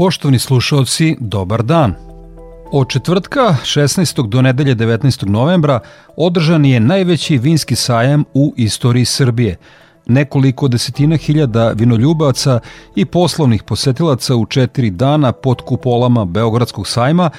Poštovni 0.00 0.38
slušalci, 0.38 1.16
dobar 1.20 1.62
dan. 1.62 1.94
Od 2.72 2.88
četvrtka 2.88 3.56
16. 3.64 4.28
do 4.28 4.42
nedelje 4.42 4.74
19. 4.74 5.28
novembra 5.28 5.80
održan 6.16 6.64
je 6.64 6.80
najveći 6.80 7.38
vinski 7.38 7.76
sajam 7.76 8.24
u 8.34 8.54
istoriji 8.56 9.04
Srbije. 9.04 9.56
Nekoliko 10.06 10.68
desetina 10.68 11.16
hiljada 11.16 11.72
vinoljubaca 11.74 12.60
i 12.96 13.04
poslovnih 13.04 13.62
posetilaca 13.62 14.36
u 14.36 14.46
četiri 14.46 14.90
dana 14.90 15.32
pod 15.32 15.60
kupolama 15.60 16.24
Beogradskog 16.24 16.88
sajma 16.88 17.30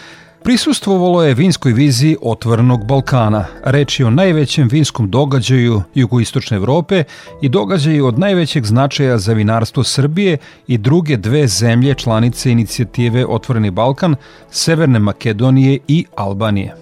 Prisustvovalo 0.43 1.23
je 1.23 1.33
vinskoj 1.33 1.73
viziji 1.73 2.17
Otvorenog 2.21 2.85
Balkana. 2.85 3.45
Reč 3.63 3.99
je 3.99 4.05
o 4.05 4.09
najvećem 4.09 4.67
vinskom 4.71 5.09
događaju 5.09 5.81
jugoistočne 5.93 6.57
Evrope 6.57 7.03
i 7.41 7.49
događaju 7.49 8.05
od 8.05 8.19
najvećeg 8.19 8.65
značaja 8.65 9.17
za 9.17 9.33
vinarstvo 9.33 9.83
Srbije 9.83 10.37
i 10.67 10.77
druge 10.77 11.17
dve 11.17 11.47
zemlje 11.47 11.93
članice 11.93 12.51
inicijative 12.51 13.25
Otvoreni 13.25 13.71
Balkan, 13.71 14.15
Severne 14.51 14.99
Makedonije 14.99 15.79
i 15.87 16.05
Albanije. 16.15 16.75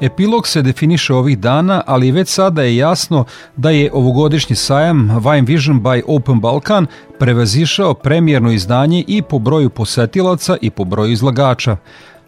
Epilog 0.00 0.48
se 0.48 0.62
definiše 0.62 1.14
ovih 1.14 1.38
dana, 1.38 1.82
ali 1.86 2.10
već 2.10 2.28
sada 2.28 2.62
je 2.62 2.76
jasno 2.76 3.24
da 3.56 3.70
je 3.70 3.90
ovogodišnji 3.92 4.56
sajam 4.56 5.08
Wine 5.22 5.46
Vision 5.46 5.80
by 5.82 6.02
Open 6.06 6.40
Balkan 6.40 6.86
prevazišao 7.18 7.94
premijerno 7.94 8.52
izdanje 8.52 9.04
i 9.08 9.22
po 9.22 9.38
broju 9.38 9.70
posetilaca 9.70 10.56
i 10.60 10.70
po 10.70 10.84
broju 10.84 11.12
izlagača. 11.12 11.76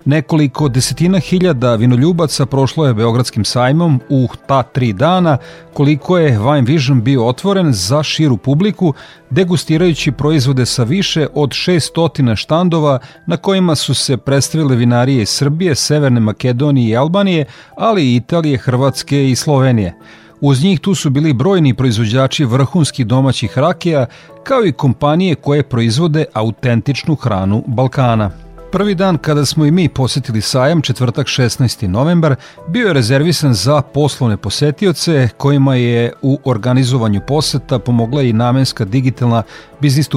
Nekoliko 0.07 0.69
desetina 0.69 1.19
hiljada 1.19 1.75
vinoljubaca 1.75 2.47
prošlo 2.47 2.87
je 2.87 2.95
Beogradskim 2.95 3.45
sajmom 3.45 4.01
u 4.09 4.29
ta 4.47 4.63
tri 4.63 4.93
dana, 4.93 5.39
koliko 5.73 6.19
je 6.19 6.39
Wine 6.39 6.67
Vision 6.67 7.03
bio 7.03 7.27
otvoren 7.27 7.73
za 7.73 8.03
širu 8.03 8.37
publiku, 8.37 8.95
degustirajući 9.31 10.13
proizvode 10.13 10.67
sa 10.67 10.83
više 10.83 11.27
od 11.35 11.51
600 11.51 12.37
štandova 12.37 12.99
na 13.27 13.37
kojima 13.37 13.75
su 13.75 13.95
se 13.95 14.17
predstavile 14.17 14.77
vinarije 14.77 15.23
iz 15.23 15.29
Srbije, 15.29 15.75
Severne 15.75 16.21
Makedonije 16.21 16.91
i 16.91 16.97
Albanije, 16.97 17.45
ali 17.77 18.05
i 18.05 18.17
Italije, 18.17 18.59
Hrvatske 18.59 19.31
i 19.31 19.37
Slovenije. 19.37 19.95
Uz 20.41 20.65
njih 20.65 20.81
tu 20.81 20.95
su 20.95 21.11
bili 21.11 21.33
brojni 21.33 21.75
proizvođači 21.75 22.45
vrhunskih 22.45 23.07
domaćih 23.07 23.59
rakija, 23.59 24.07
kao 24.45 24.65
i 24.65 24.73
kompanije 24.73 25.35
koje 25.35 25.63
proizvode 25.63 26.25
autentičnu 26.35 27.15
hranu 27.15 27.65
Balkana. 27.67 28.46
Prvi 28.77 28.95
dan 28.95 29.19
kada 29.19 29.45
smo 29.45 29.67
i 29.67 29.71
mi 29.71 29.89
posetili 29.89 30.41
sajam, 30.41 30.83
četvrtak 30.83 31.27
16. 31.27 31.87
novembar, 31.87 32.37
bio 32.69 32.87
je 32.87 32.93
rezervisan 32.93 33.55
za 33.55 33.83
poslovne 33.83 34.37
posetioce 34.37 35.29
kojima 35.37 35.75
je 35.75 36.13
u 36.23 36.39
organizovanju 36.45 37.21
poseta 37.27 37.79
pomogla 37.79 38.23
i 38.23 38.33
namenska 38.33 38.85
digitalna 38.85 39.43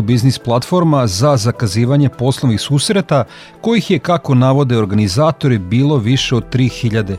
business 0.01 0.39
platforma 0.39 1.07
za 1.07 1.37
zakazivanje 1.37 2.09
poslovnih 2.09 2.61
susreta, 2.61 3.23
kojih 3.61 3.91
je, 3.91 3.99
kako 3.99 4.35
navode 4.35 4.77
organizatori, 4.77 5.57
bilo 5.57 5.97
više 5.97 6.35
od 6.35 6.43
3000. 6.53 7.15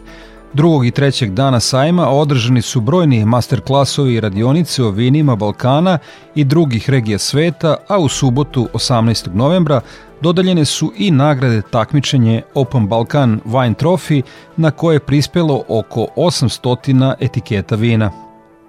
Drugog 0.52 0.86
i 0.86 0.90
trećeg 0.90 1.30
dana 1.30 1.60
sajma 1.60 2.08
održani 2.08 2.62
su 2.62 2.80
brojni 2.80 3.24
masterklasovi 3.24 4.14
i 4.14 4.20
radionice 4.20 4.84
o 4.84 4.90
vinima 4.90 5.36
Balkana 5.36 5.98
i 6.34 6.44
drugih 6.44 6.90
regija 6.90 7.18
sveta, 7.18 7.76
a 7.88 7.98
u 7.98 8.08
subotu 8.08 8.68
18. 8.74 9.34
novembra 9.34 9.80
dodaljene 10.20 10.64
su 10.64 10.92
i 10.96 11.10
nagrade 11.10 11.62
takmičenje 11.62 12.42
Open 12.54 12.88
Balkan 12.88 13.40
Wine 13.46 13.74
Trophy 13.74 14.22
na 14.56 14.70
koje 14.70 14.94
je 14.94 15.00
prispelo 15.00 15.62
oko 15.68 16.06
800 16.16 17.14
etiketa 17.20 17.74
vina. 17.74 18.10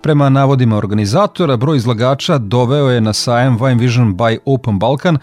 Prema 0.01 0.29
navodima 0.29 0.77
organizatora, 0.77 1.57
broj 1.57 1.77
izlagača 1.77 2.37
doveo 2.37 2.89
je 2.89 3.01
na 3.01 3.13
sajem 3.13 3.59
Wine 3.59 3.79
Vision 3.79 4.15
by 4.15 4.37
Open 4.45 4.79
Balkan 4.79 5.17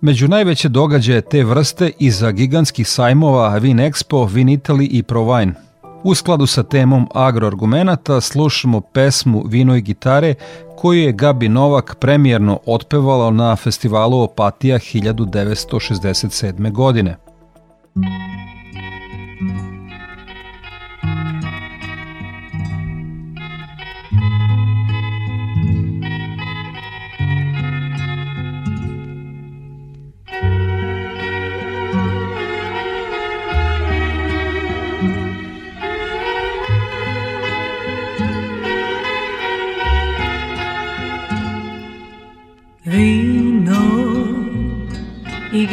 među 0.00 0.28
najveće 0.28 0.68
događaje 0.68 1.20
te 1.20 1.44
vrste 1.44 1.90
iza 1.98 2.30
gigantskih 2.30 2.88
sajmova 2.88 3.58
Vin 3.58 3.78
Expo, 3.78 4.28
Vin 4.30 4.48
Italy 4.48 4.88
i 4.90 5.02
ProWine– 5.02 5.52
U 6.04 6.14
skladu 6.14 6.46
sa 6.46 6.62
temom 6.62 7.06
agroargumenata 7.14 8.20
slušamo 8.20 8.80
pesmu 8.80 9.44
Vino 9.46 9.76
i 9.76 9.80
gitare 9.80 10.34
koju 10.76 11.00
je 11.02 11.12
Gabi 11.12 11.48
Novak 11.48 11.96
premijerno 12.00 12.60
otpevala 12.66 13.30
na 13.30 13.56
festivalu 13.56 14.20
Opatija 14.20 14.78
1967. 14.78 16.72
godine. 16.72 17.16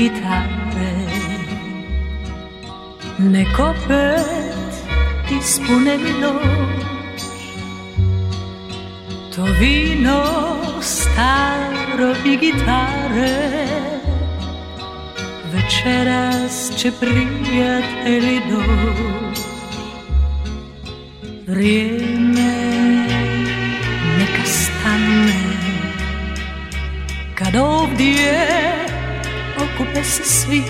Gitare 0.06 0.94
Neko 3.18 3.74
pet 3.88 5.32
ispuneni 5.40 6.14
noć 6.22 6.86
To 9.36 9.44
vino 9.60 10.24
staro 10.82 12.16
i 12.26 12.38
gitare. 12.38 13.68
Večeras 15.54 16.72
će 16.78 16.92
prijatelji 17.00 18.42
doć 18.50 19.40
Vrijeme 21.48 22.54
neka 24.18 24.46
stane. 24.46 25.34
Kad 27.36 27.56
ovdje 27.56 28.85
okupe 29.76 30.04
se 30.04 30.24
svi. 30.24 30.64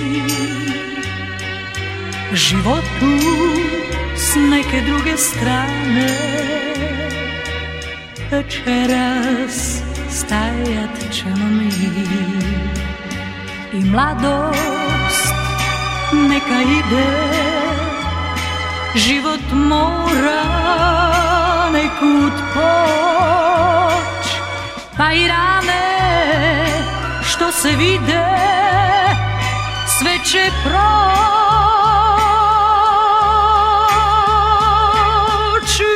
Životu 2.34 3.12
s 4.16 4.36
neke 4.36 4.82
druge 4.82 5.18
strane 5.18 6.10
večeras 8.32 9.82
stajat 10.10 11.12
ćemo 11.12 11.46
mi. 11.46 11.70
I 13.74 13.90
mladost 13.90 15.34
neka 16.14 16.62
ide 16.62 17.06
život 18.96 19.42
mora 19.52 20.44
nekud 21.74 22.34
poć. 22.54 24.28
Pa 24.98 25.14
i 25.14 25.28
rane 25.28 25.86
što 27.24 27.52
se 27.52 27.70
vide 27.70 28.56
sve 30.06 30.18
će 30.24 30.52
proć 30.64 30.90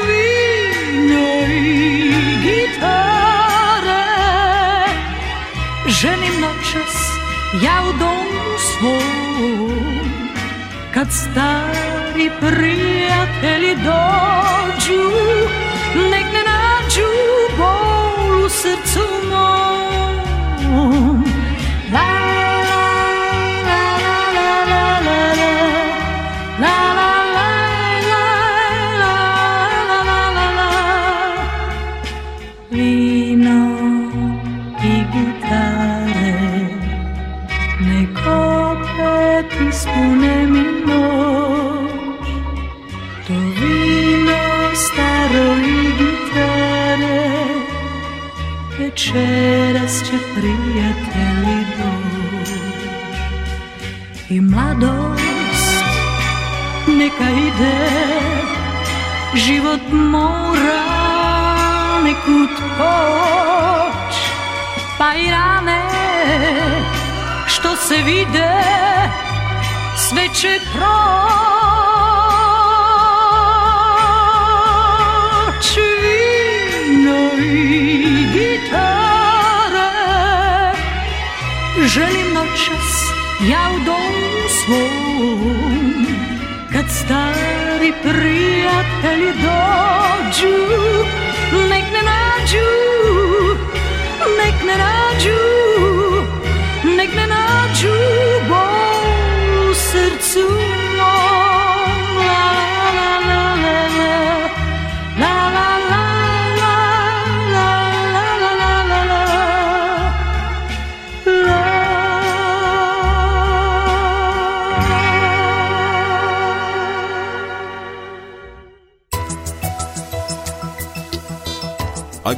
vino 0.07 1.27
i 1.47 2.13
gitare. 2.43 4.05
Ženim 5.87 6.41
noćas 6.41 6.95
ja 7.63 7.83
u 7.89 7.93
domu 7.99 8.57
svom 8.59 10.09
kad 10.93 11.07
stari 11.11 12.29
prijatelji 12.39 13.75
dođu 13.75 15.03
nek 15.95 16.25
ne 16.33 16.43
nađu 16.51 17.09
bol 17.57 18.45
u 18.45 18.49
srcu 18.49 19.05
mom 19.29 20.18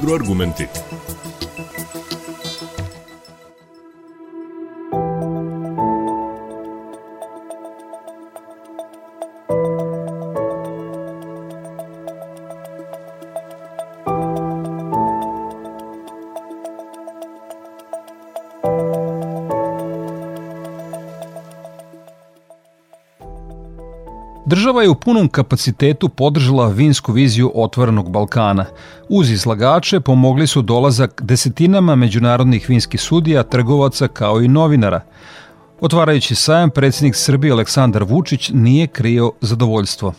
agroargumenty. 0.02 0.68
Država 24.72 24.84
je 24.84 24.90
u 24.90 24.96
punom 24.96 25.28
kapacitetu 25.30 26.10
podržala 26.10 26.68
vinsku 26.68 27.12
viziju 27.12 27.52
otvorenog 27.56 28.10
Balkana. 28.10 28.66
Uz 29.10 29.32
izlagače 29.32 30.00
pomogli 30.00 30.48
su 30.48 30.62
dolazak 30.62 31.22
desetinama 31.24 31.96
međunarodnih 31.96 32.70
vinskih 32.70 33.02
sudija, 33.02 33.44
trgovaca 33.44 34.08
kao 34.08 34.42
i 34.42 34.48
novinara. 34.48 35.02
Otvarajući 35.82 36.36
sajam, 36.36 36.70
predsjednik 36.70 37.16
Srbije 37.16 37.52
Aleksandar 37.52 38.04
Vučić 38.04 38.50
nije 38.54 38.88
krio 38.88 39.32
zadovoljstvo. 39.42 40.14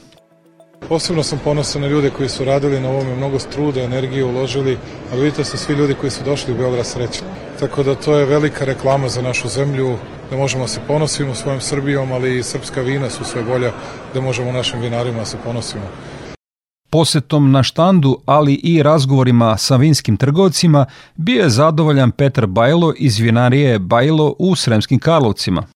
Posebno 0.89 1.23
sam 1.23 1.41
ponosan 1.45 1.83
na 1.83 1.89
ljude 1.89 2.11
koji 2.11 2.29
su 2.29 2.45
radili 2.45 2.81
na 2.81 2.89
ovome, 2.89 3.17
mnogo 3.17 3.39
truda, 3.39 3.81
energije 3.81 4.25
uložili, 4.25 4.79
ali 5.13 5.23
vidite 5.23 5.45
su 5.45 5.59
svi 5.59 5.75
ljudi 5.75 5.95
koji 5.95 6.11
su 6.11 6.25
došli 6.25 6.53
u 6.53 6.57
Beograd 6.57 6.87
srećni. 6.87 7.27
Tako 7.61 7.83
da 7.83 7.95
to 7.95 8.17
je 8.19 8.27
velika 8.27 8.65
reklama 8.65 9.09
za 9.09 9.23
našu 9.23 9.49
zemlju, 9.49 9.97
da 10.33 10.39
možemo 10.39 10.69
se 10.69 10.81
ponosimo 10.87 11.35
svojom 11.35 11.61
Srbijom, 11.61 12.13
ali 12.13 12.39
i 12.39 12.43
srpska 12.43 12.81
vina 12.81 13.11
su 13.11 13.25
sve 13.25 13.43
bolja, 13.43 13.73
da 14.15 14.21
možemo 14.21 14.53
našim 14.53 14.81
vinarima 14.81 15.19
da 15.19 15.25
se 15.25 15.37
ponosimo. 15.45 15.83
Posetom 16.91 17.51
na 17.51 17.63
štandu, 17.63 18.19
ali 18.27 18.55
i 18.55 18.83
razgovorima 18.83 19.57
sa 19.57 19.77
vinskim 19.77 20.17
trgovcima, 20.17 20.87
bio 21.17 21.43
je 21.43 21.51
zadovoljan 21.51 22.11
Petar 22.11 22.47
Bajlo 22.47 22.95
iz 22.97 23.19
vinarije 23.19 23.79
Bajlo 23.79 24.35
u 24.39 24.57
Sremskim 24.57 24.99
Karlovcima. 24.99 25.67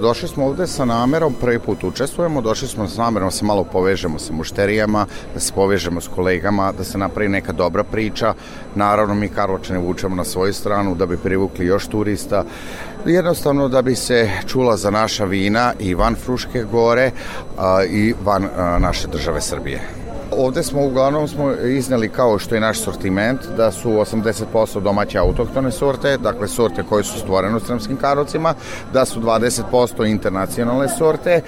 Došli 0.00 0.28
smo 0.28 0.46
ovde 0.46 0.66
sa 0.66 0.84
namerom, 0.84 1.34
prvi 1.40 1.58
put 1.58 1.84
učestvujemo, 1.84 2.40
došli 2.40 2.68
smo 2.68 2.88
sa 2.88 3.02
namerom 3.02 3.26
da 3.26 3.30
se 3.30 3.44
malo 3.44 3.64
povežemo 3.64 4.18
sa 4.18 4.32
mušterijama, 4.32 5.06
da 5.34 5.40
se 5.40 5.52
povežemo 5.52 6.00
s 6.00 6.08
kolegama, 6.08 6.72
da 6.72 6.84
se 6.84 6.98
napravi 6.98 7.28
neka 7.28 7.52
dobra 7.52 7.84
priča. 7.84 8.34
Naravno, 8.74 9.14
mi 9.14 9.28
Karločane 9.28 9.78
vučemo 9.78 10.16
na 10.16 10.24
svoju 10.24 10.52
stranu 10.52 10.94
da 10.94 11.06
bi 11.06 11.16
privukli 11.16 11.66
još 11.66 11.86
turista. 11.86 12.44
Jednostavno 13.06 13.68
da 13.68 13.82
bi 13.82 13.94
se 13.94 14.30
čula 14.46 14.76
za 14.76 14.90
naša 14.90 15.24
vina 15.24 15.72
i 15.78 15.94
van 15.94 16.14
Fruške 16.14 16.64
gore 16.64 17.10
i 17.90 18.14
van 18.24 18.48
naše 18.78 19.08
države 19.08 19.40
Srbije. 19.40 20.05
Ovde 20.30 20.62
smo 20.62 20.86
uglavnom 20.86 21.28
smo 21.28 21.52
izneli 21.52 22.08
kao 22.08 22.38
što 22.38 22.54
je 22.54 22.60
naš 22.60 22.80
sortiment, 22.80 23.40
da 23.56 23.70
su 23.70 23.90
80% 23.90 24.80
domaće 24.80 25.18
autohtone 25.18 25.70
sorte, 25.70 26.16
dakle 26.16 26.48
sorte 26.48 26.82
koje 26.88 27.04
su 27.04 27.18
stvorene 27.18 27.56
u 27.56 27.60
Sremskim 27.60 27.96
Karlovcima, 27.96 28.54
da 28.92 29.04
su 29.04 29.20
20% 29.20 30.10
internacionalne 30.10 30.88
sorte. 30.88 31.30
E, 31.30 31.42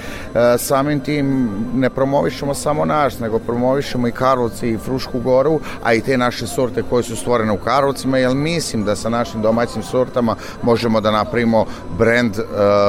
samim 0.58 1.00
tim 1.00 1.50
ne 1.74 1.90
promovišemo 1.90 2.54
samo 2.54 2.84
naš, 2.84 3.18
nego 3.18 3.38
promovišemo 3.38 4.08
i 4.08 4.12
Karlovci 4.12 4.68
i 4.68 4.78
Frušku 4.78 5.20
goru, 5.20 5.60
a 5.84 5.94
i 5.94 6.00
te 6.00 6.18
naše 6.18 6.46
sorte 6.46 6.82
koje 6.90 7.02
su 7.02 7.16
stvorene 7.16 7.52
u 7.52 7.58
Karlovcima, 7.58 8.18
jer 8.18 8.34
mislim 8.34 8.84
da 8.84 8.96
sa 8.96 9.08
našim 9.08 9.42
domaćim 9.42 9.82
sortama 9.82 10.36
možemo 10.62 11.00
da 11.00 11.10
napravimo 11.10 11.66
brend, 11.98 12.38
e, 12.38 12.42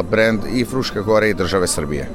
brend 0.09 0.39
i 0.53 0.65
Fruške 0.65 0.99
gore 0.99 1.29
i 1.29 1.33
države 1.33 1.67
Srbije. 1.67 2.01
E, 2.01 2.09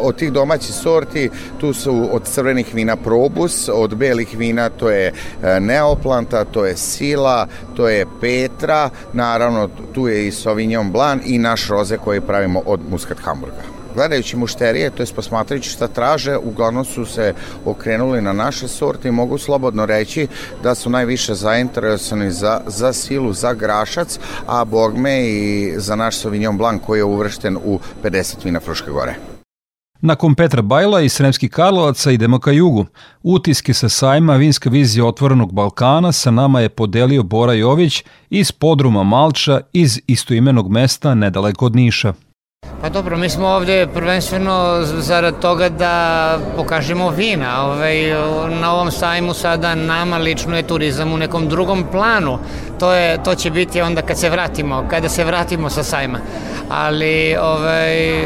od 0.00 0.16
tih 0.16 0.32
domaćih 0.32 0.74
sorti, 0.74 1.30
tu 1.60 1.72
su 1.72 2.08
od 2.12 2.22
crvenih 2.22 2.67
vina 2.74 2.96
Probus, 2.96 3.68
od 3.72 3.94
belih 3.94 4.38
vina 4.38 4.68
to 4.68 4.90
je 4.90 5.12
e, 5.42 5.60
Neoplanta, 5.60 6.44
to 6.44 6.66
je 6.66 6.76
Sila, 6.76 7.46
to 7.76 7.88
je 7.88 8.06
Petra, 8.20 8.90
naravno 9.12 9.68
tu 9.94 10.08
je 10.08 10.28
i 10.28 10.32
Sauvignon 10.32 10.92
Blanc 10.92 11.22
i 11.26 11.38
naš 11.38 11.68
roze 11.68 11.96
koji 11.96 12.20
pravimo 12.20 12.62
od 12.66 12.80
Muscat 12.90 13.18
Hamburga 13.18 13.78
gledajući 13.98 14.36
mušterije, 14.36 14.90
to 14.90 15.02
je 15.02 15.06
posmatrajući 15.14 15.70
šta 15.70 15.88
traže, 15.88 16.36
uglavnom 16.36 16.84
su 16.84 17.06
se 17.06 17.34
okrenuli 17.64 18.22
na 18.22 18.32
naše 18.32 18.68
sorte 18.68 19.08
i 19.08 19.12
mogu 19.12 19.38
slobodno 19.38 19.86
reći 19.86 20.28
da 20.62 20.74
su 20.74 20.90
najviše 20.90 21.34
zainteresovani 21.34 22.30
za, 22.30 22.60
za 22.66 22.92
silu, 22.92 23.32
za 23.32 23.54
grašac, 23.54 24.18
a 24.46 24.64
bogme 24.64 25.26
i 25.26 25.74
za 25.76 25.96
naš 25.96 26.16
Sauvignon 26.16 26.58
Blanc 26.58 26.82
koji 26.86 26.98
je 26.98 27.04
uvršten 27.04 27.56
u 27.56 27.80
50 28.04 28.44
vina 28.44 28.60
Fruške 28.60 28.90
gore. 28.90 29.37
Nakon 30.00 30.34
Petra 30.34 30.62
Bajla 30.62 31.00
iz 31.00 31.12
Sremskih 31.12 31.50
Karlovaca 31.50 32.10
idemo 32.10 32.38
ka 32.38 32.50
jugu. 32.50 32.86
Utiske 33.22 33.74
sa 33.74 33.88
sajma 33.88 34.36
Vinska 34.36 34.70
vizija 34.70 35.06
otvorenog 35.06 35.52
Balkana 35.52 36.12
sa 36.12 36.30
nama 36.30 36.60
je 36.60 36.68
podelio 36.68 37.22
Bora 37.22 37.52
Jović 37.52 38.04
iz 38.30 38.52
podruma 38.52 39.02
Malča 39.02 39.60
iz 39.72 40.00
istoimenog 40.06 40.70
mesta 40.70 41.14
nedaleko 41.14 41.66
od 41.66 41.76
Niša. 41.76 42.12
Pa 42.82 42.88
dobro, 42.88 43.16
mi 43.16 43.28
smo 43.28 43.46
ovde 43.46 43.86
prvenstveno 43.94 44.78
zarad 44.82 45.40
toga 45.40 45.68
da 45.68 46.38
pokažemo 46.56 47.10
vina. 47.10 47.64
Ovaj, 47.64 48.10
na 48.60 48.72
ovom 48.72 48.90
sajmu 48.90 49.34
sada 49.34 49.74
nama 49.74 50.16
lično 50.16 50.56
je 50.56 50.62
turizam 50.62 51.12
u 51.12 51.16
nekom 51.16 51.48
drugom 51.48 51.84
planu. 51.92 52.38
To, 52.80 52.92
je, 52.92 53.22
to 53.22 53.34
će 53.34 53.50
biti 53.50 53.80
onda 53.80 54.02
kad 54.02 54.18
se 54.18 54.30
vratimo, 54.30 54.84
kada 54.90 55.08
se 55.08 55.24
vratimo 55.24 55.70
sa 55.70 55.82
sajma. 55.82 56.18
Ali 56.68 57.36
ovaj, 57.36 58.24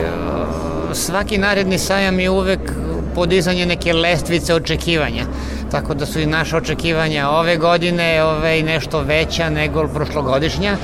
svaki 0.94 1.38
naredni 1.38 1.78
sajam 1.78 2.20
je 2.20 2.30
uvek 2.30 2.60
podizanje 3.14 3.66
neke 3.66 3.92
lestvice 3.92 4.54
očekivanja. 4.54 5.24
Tako 5.70 5.94
da 5.94 6.06
su 6.06 6.20
i 6.20 6.26
naše 6.26 6.56
očekivanja 6.56 7.28
ove 7.28 7.56
godine 7.56 8.24
ovaj, 8.24 8.62
nešto 8.62 9.00
veća 9.00 9.50
nego 9.50 9.88
prošlogodišnja. 9.88 10.76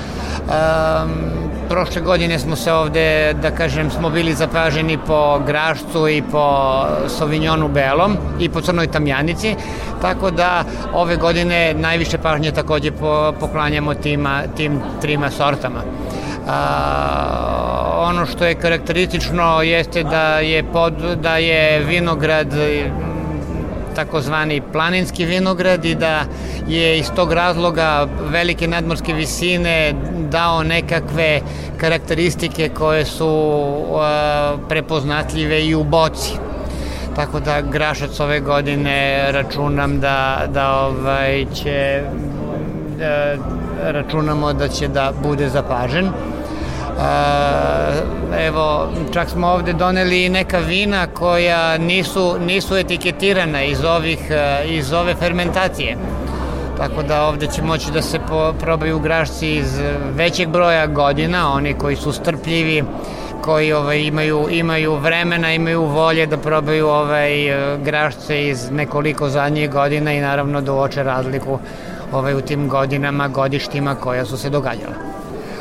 Um, 0.49 1.39
prošle 1.69 2.03
godine 2.03 2.39
smo 2.39 2.57
se 2.57 2.73
ovde, 2.73 3.35
da 3.43 3.51
kažem, 3.51 3.91
smo 3.91 4.11
bili 4.11 4.35
zapaženi 4.35 4.99
po 5.07 5.41
grašcu 5.47 6.09
i 6.09 6.23
po 6.31 6.85
sovinjonu 7.09 7.69
belom 7.69 8.17
i 8.41 8.49
po 8.49 8.61
crnoj 8.61 8.87
tamjanici, 8.87 9.55
tako 10.03 10.31
da 10.31 10.65
ove 10.95 11.17
godine 11.17 11.75
najviše 11.75 12.19
pažnje 12.19 12.53
takođe 12.53 12.91
po, 12.91 13.33
poklanjamo 13.41 13.95
tima, 13.95 14.43
tim 14.57 14.81
trima 15.01 15.31
sortama. 15.31 15.83
A, 16.49 17.48
što 18.31 18.45
je 18.45 18.55
karakteristično 18.55 19.63
jeste 19.63 20.03
da 20.03 20.39
je 20.39 20.63
pod, 20.63 20.95
da 21.23 21.37
je 21.37 21.85
vinograd 21.85 22.55
takozvani 23.99 24.63
planinski 24.73 25.25
vinograd 25.25 25.85
i 25.85 25.95
da 25.95 26.21
je 26.69 26.99
iz 26.99 27.11
tog 27.17 27.33
razloga 27.33 28.07
velike 28.31 28.69
nadmorske 28.69 29.13
visine 29.13 29.95
dao 30.31 30.63
nekakve 30.63 31.41
karakteristike 31.77 32.69
koje 32.69 33.05
su 33.05 33.29
uh, 33.29 33.99
prepoznatljive 34.69 35.65
i 35.67 35.75
u 35.75 35.85
boci. 35.85 36.33
Tako 37.17 37.41
da 37.41 37.61
Grašac 37.61 38.21
ove 38.21 38.41
godine 38.41 39.27
računam 39.33 40.01
da, 40.01 40.47
da 40.49 40.77
ovaj 40.77 41.47
će 41.55 42.03
računamo 43.83 44.53
da 44.53 44.69
će 44.69 44.89
da 44.89 45.13
bude 45.23 45.49
zapažen. 45.49 46.11
Evo, 48.47 48.89
čak 49.13 49.31
smo 49.31 49.47
ovde 49.47 49.73
doneli 49.73 50.29
neka 50.29 50.59
vina 50.59 51.07
koja 51.07 51.79
nisu, 51.79 52.37
nisu 52.47 52.77
etiketirana 52.77 53.63
iz, 53.63 53.85
ovih, 53.85 54.19
iz 54.67 54.93
ove 54.93 55.15
fermentacije. 55.15 55.97
Tako 56.77 57.03
da 57.03 57.23
ovde 57.23 57.47
će 57.47 57.63
moći 57.63 57.91
da 57.93 58.03
se 58.03 58.19
probaju 58.61 58.99
grašci 58.99 59.49
iz 59.49 59.81
većeg 60.15 60.49
broja 60.49 60.87
godina, 60.87 61.53
oni 61.53 61.75
koji 61.75 61.97
su 61.97 62.13
strpljivi, 62.13 62.85
koji 63.43 63.73
ovaj, 63.73 64.01
imaju, 64.01 64.47
imaju 64.51 64.97
vremena, 64.97 65.53
imaju 65.53 65.85
volje 65.85 66.27
da 66.27 66.37
probaju 66.37 66.89
ovaj, 66.89 67.33
grašce 67.85 68.49
iz 68.49 68.71
nekoliko 68.71 69.29
zadnjih 69.29 69.71
godina 69.71 70.13
i 70.13 70.21
naravno 70.21 70.61
da 70.61 70.73
uoče 70.73 71.03
razliku 71.03 71.59
ovaj, 72.13 72.35
u 72.35 72.41
tim 72.41 72.69
godinama, 72.69 73.29
godištima 73.29 73.95
koja 73.95 74.25
su 74.25 74.37
se 74.39 74.51
događala. 74.51 75.08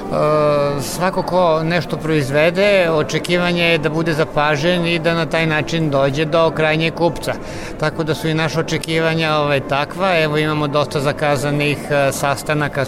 E, 0.08 0.82
svako 0.82 1.22
ko 1.22 1.64
nešto 1.64 1.98
proizvede, 1.98 2.90
očekivanje 2.92 3.64
je 3.64 3.78
da 3.78 3.90
bude 3.90 4.14
zapažen 4.14 4.88
i 4.88 5.00
da 5.00 5.14
na 5.14 5.26
taj 5.26 5.48
način 5.48 5.90
dođe 5.90 6.26
do 6.26 6.52
krajnjeg 6.52 6.94
kupca. 6.94 7.34
Tako 7.80 8.04
da 8.04 8.16
su 8.16 8.28
i 8.28 8.34
naše 8.34 8.60
očekivanja 8.60 9.36
ovaj, 9.36 9.60
takva. 9.60 10.20
Evo 10.20 10.38
imamo 10.38 10.68
dosta 10.68 11.00
zakazanih 11.00 11.78
e, 11.90 12.12
sastanaka. 12.12 12.82
E, 12.82 12.86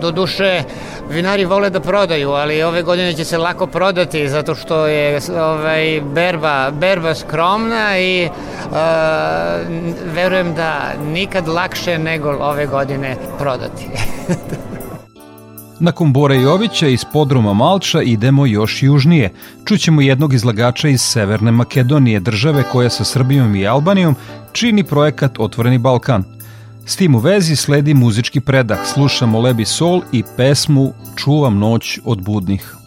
do 0.00 0.10
duše, 0.10 0.62
vinari 1.10 1.44
vole 1.44 1.70
da 1.70 1.80
prodaju, 1.80 2.30
ali 2.30 2.62
ove 2.62 2.82
godine 2.82 3.12
će 3.12 3.24
se 3.24 3.38
lako 3.38 3.66
prodati 3.66 4.28
zato 4.28 4.54
što 4.54 4.86
je 4.86 5.20
ovaj, 5.40 6.00
berba, 6.00 6.70
berba 6.70 7.14
skromna 7.14 7.98
i 7.98 8.24
e, 8.24 8.30
verujem 10.14 10.54
da 10.54 10.92
nikad 11.12 11.48
lakše 11.48 11.98
nego 11.98 12.30
ove 12.30 12.66
godine 12.66 13.16
prodati. 13.38 13.88
Nakon 15.80 16.12
Bora 16.12 16.34
Jovića 16.34 16.88
iz 16.88 17.04
podruma 17.12 17.54
Malča 17.54 18.02
idemo 18.02 18.46
još 18.46 18.82
južnije. 18.82 19.32
Čućemo 19.64 20.00
jednog 20.00 20.34
izlagača 20.34 20.88
iz 20.88 21.00
Severne 21.00 21.50
Makedonije, 21.50 22.20
države 22.20 22.62
koja 22.72 22.90
sa 22.90 23.04
Srbijom 23.04 23.54
i 23.54 23.66
Albanijom 23.66 24.16
čini 24.52 24.84
projekat 24.84 25.38
Otvoreni 25.38 25.78
Balkan. 25.78 26.24
S 26.86 26.96
tim 26.96 27.14
u 27.14 27.18
vezi 27.18 27.56
sledi 27.56 27.94
muzički 27.94 28.40
predah, 28.40 28.78
slušamo 28.94 29.40
Lebi 29.40 29.64
Sol 29.64 30.02
i 30.12 30.22
pesmu 30.36 30.92
Čuvam 31.16 31.58
noć 31.58 31.98
od 32.04 32.22
budnih. 32.22 32.77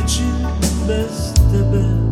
geçilmez 0.00 1.34
de 1.52 1.72
ben 1.72 2.09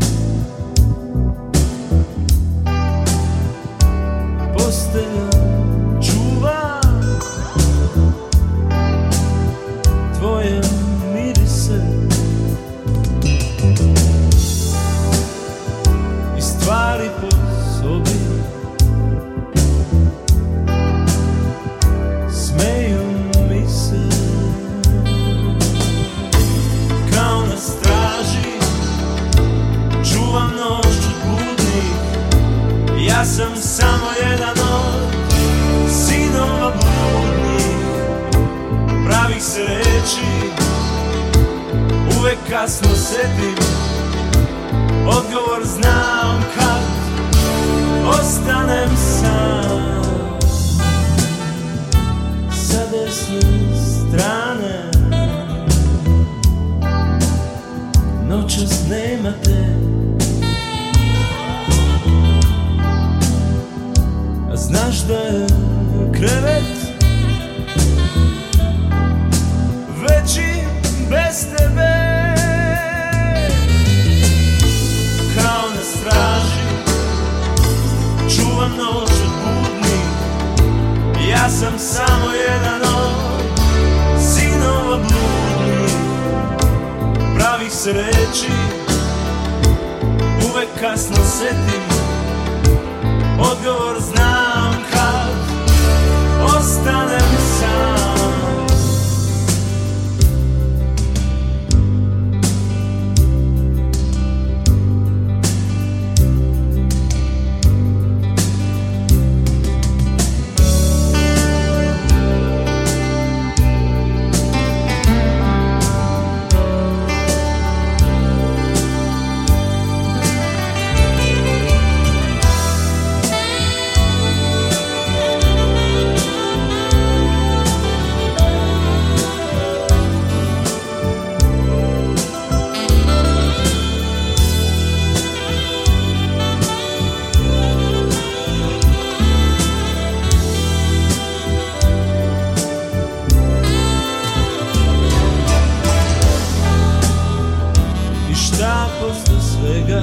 posle 149.00 149.40
svega. 149.40 150.02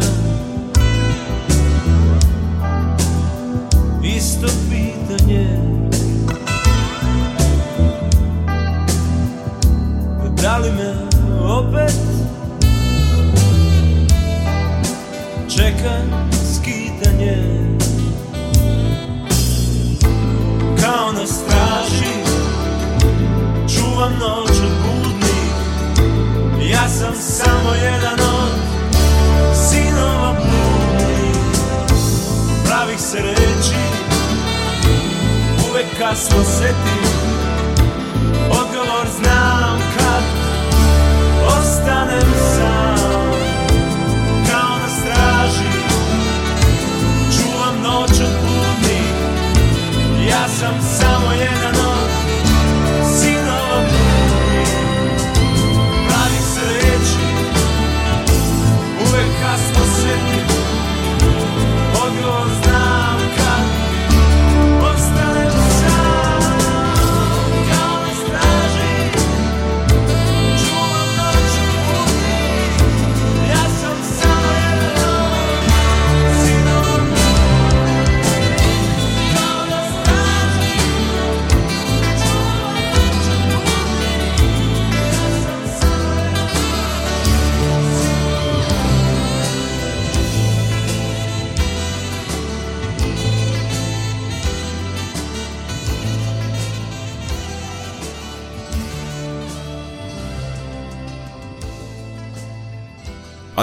Isto 4.04 4.48
pitanje. 4.70 5.75
Da 10.46 10.58
li 10.58 10.72
me 10.72 10.94
opet 11.44 11.96
Čeka 15.50 16.01
skitanje 16.54 17.38
Kao 20.82 21.12
na 21.12 21.27
straži 21.27 22.13
Čuvam 23.75 24.13
noć 24.20 24.50
od 24.50 24.72
budnih. 24.86 25.51
Ja 26.72 26.89
sam 26.89 27.13
samo 27.15 27.74
jedan 27.84 28.20
od 28.20 28.54
sinova 29.75 30.34
bludi 30.34 31.39
Pravih 32.65 33.00
se 33.00 33.17
reči 33.22 33.82
Uvek 35.70 35.86
kasno 36.00 36.44
setim. 36.44 37.05
Odgovor 38.50 39.08
znam 39.20 39.79
kad 39.98 40.24
Ostanem 41.48 42.34
sam. 42.55 43.32
Kao 44.51 44.77
da 44.77 44.79
na 44.79 44.88
straži 44.88 45.72
Čuvam 47.38 47.75
noć 47.84 48.12
od 48.12 48.34
budnih 48.41 49.13
Ja 50.29 50.48
sam 50.48 50.75
samo 51.00 51.32
jedan 51.32 51.54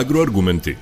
Agroargumenti. 0.02 0.76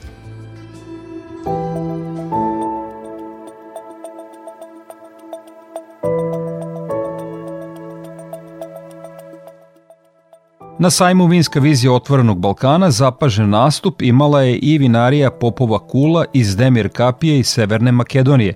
Na 10.79 10.91
sajmu 10.91 11.27
Vinska 11.27 11.61
vizija 11.61 11.93
otvorenog 11.93 12.39
Balkana 12.39 12.91
zapažen 12.91 13.51
nastup 13.51 14.03
imala 14.03 14.43
je 14.43 14.59
i 14.59 14.79
vinarija 14.79 15.31
Popova 15.31 15.79
Kula 15.79 16.25
iz 16.33 16.57
Demir 16.57 16.89
Kapije 16.89 17.39
iz 17.39 17.47
Severne 17.47 17.93
Makedonije. 17.93 18.55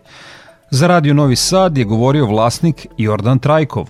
Za 0.70 0.86
Radio 0.86 1.14
Novi 1.14 1.36
Sad 1.36 1.78
je 1.78 1.84
govorio 1.84 2.26
vlasnik 2.26 2.86
Jordan 2.98 3.38
Trajkov. 3.38 3.88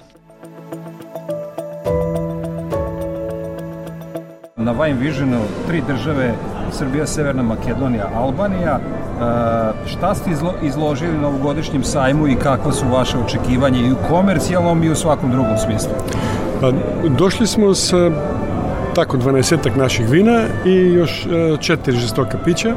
Na 4.57 4.73
Vine 4.73 5.01
Visionu 5.01 5.41
tri 5.67 5.83
države, 5.89 6.35
Srbija, 6.75 7.07
Severna 7.07 7.43
Makedonija, 7.43 8.09
Albanija. 8.15 8.79
E, 8.79 9.89
šta 9.89 10.15
ste 10.15 10.31
izlo, 10.31 10.55
izložili 10.63 11.19
na 11.19 11.29
ovogodišnjem 11.29 11.85
sajmu 11.85 12.29
i 12.29 12.37
kakva 12.37 12.73
su 12.73 12.89
vaše 12.89 13.19
očekivanja 13.19 13.81
i 13.81 13.93
u 13.93 13.97
komercijalnom 14.09 14.83
i 14.83 14.91
u 14.91 14.97
svakom 14.97 15.31
drugom 15.31 15.59
smislu? 15.59 15.91
Pa, 16.61 16.73
došli 17.09 17.47
smo 17.47 17.75
sa 17.75 18.11
tako 18.95 19.17
12 19.17 19.77
naših 19.77 20.09
vina 20.09 20.43
i 20.65 20.75
još 20.75 21.27
e, 21.27 21.57
četiri 21.61 21.97
žestoka 21.97 22.39
pića. 22.45 22.75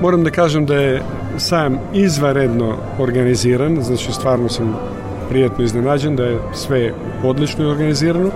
Moram 0.00 0.24
da 0.24 0.30
kažem 0.30 0.66
da 0.66 0.74
je 0.74 1.02
sajam 1.38 1.78
izvaredno 1.92 2.76
organiziran, 2.98 3.82
znači 3.82 4.12
stvarno 4.12 4.48
sam 4.48 4.74
prijetno 5.28 5.64
iznenađen 5.64 6.16
da 6.16 6.24
je 6.24 6.38
sve 6.54 6.92
odlično 7.24 7.68
organizirano, 7.68 8.30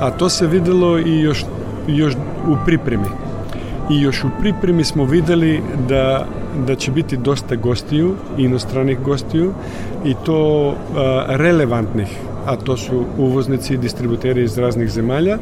a 0.00 0.10
to 0.10 0.28
se 0.28 0.46
videlo 0.46 0.98
i 0.98 1.20
još, 1.20 1.44
još 1.86 2.14
u 2.48 2.56
pripremi. 2.64 3.06
I 3.90 4.00
još 4.00 4.24
u 4.24 4.28
pripremi 4.40 4.84
smo 4.84 5.04
videli 5.04 5.62
da, 5.88 6.26
da 6.66 6.74
će 6.74 6.90
biti 6.90 7.16
dosta 7.16 7.56
gostiju, 7.56 8.14
inostranih 8.38 9.00
gostiju 9.00 9.52
i 10.04 10.14
to 10.24 10.74
a, 10.96 11.24
relevantnih, 11.28 12.08
a 12.46 12.56
to 12.56 12.76
su 12.76 13.04
uvoznici 13.18 13.74
i 13.74 13.78
distributeri 13.78 14.44
iz 14.44 14.58
raznih 14.58 14.90
zemalja 14.90 15.38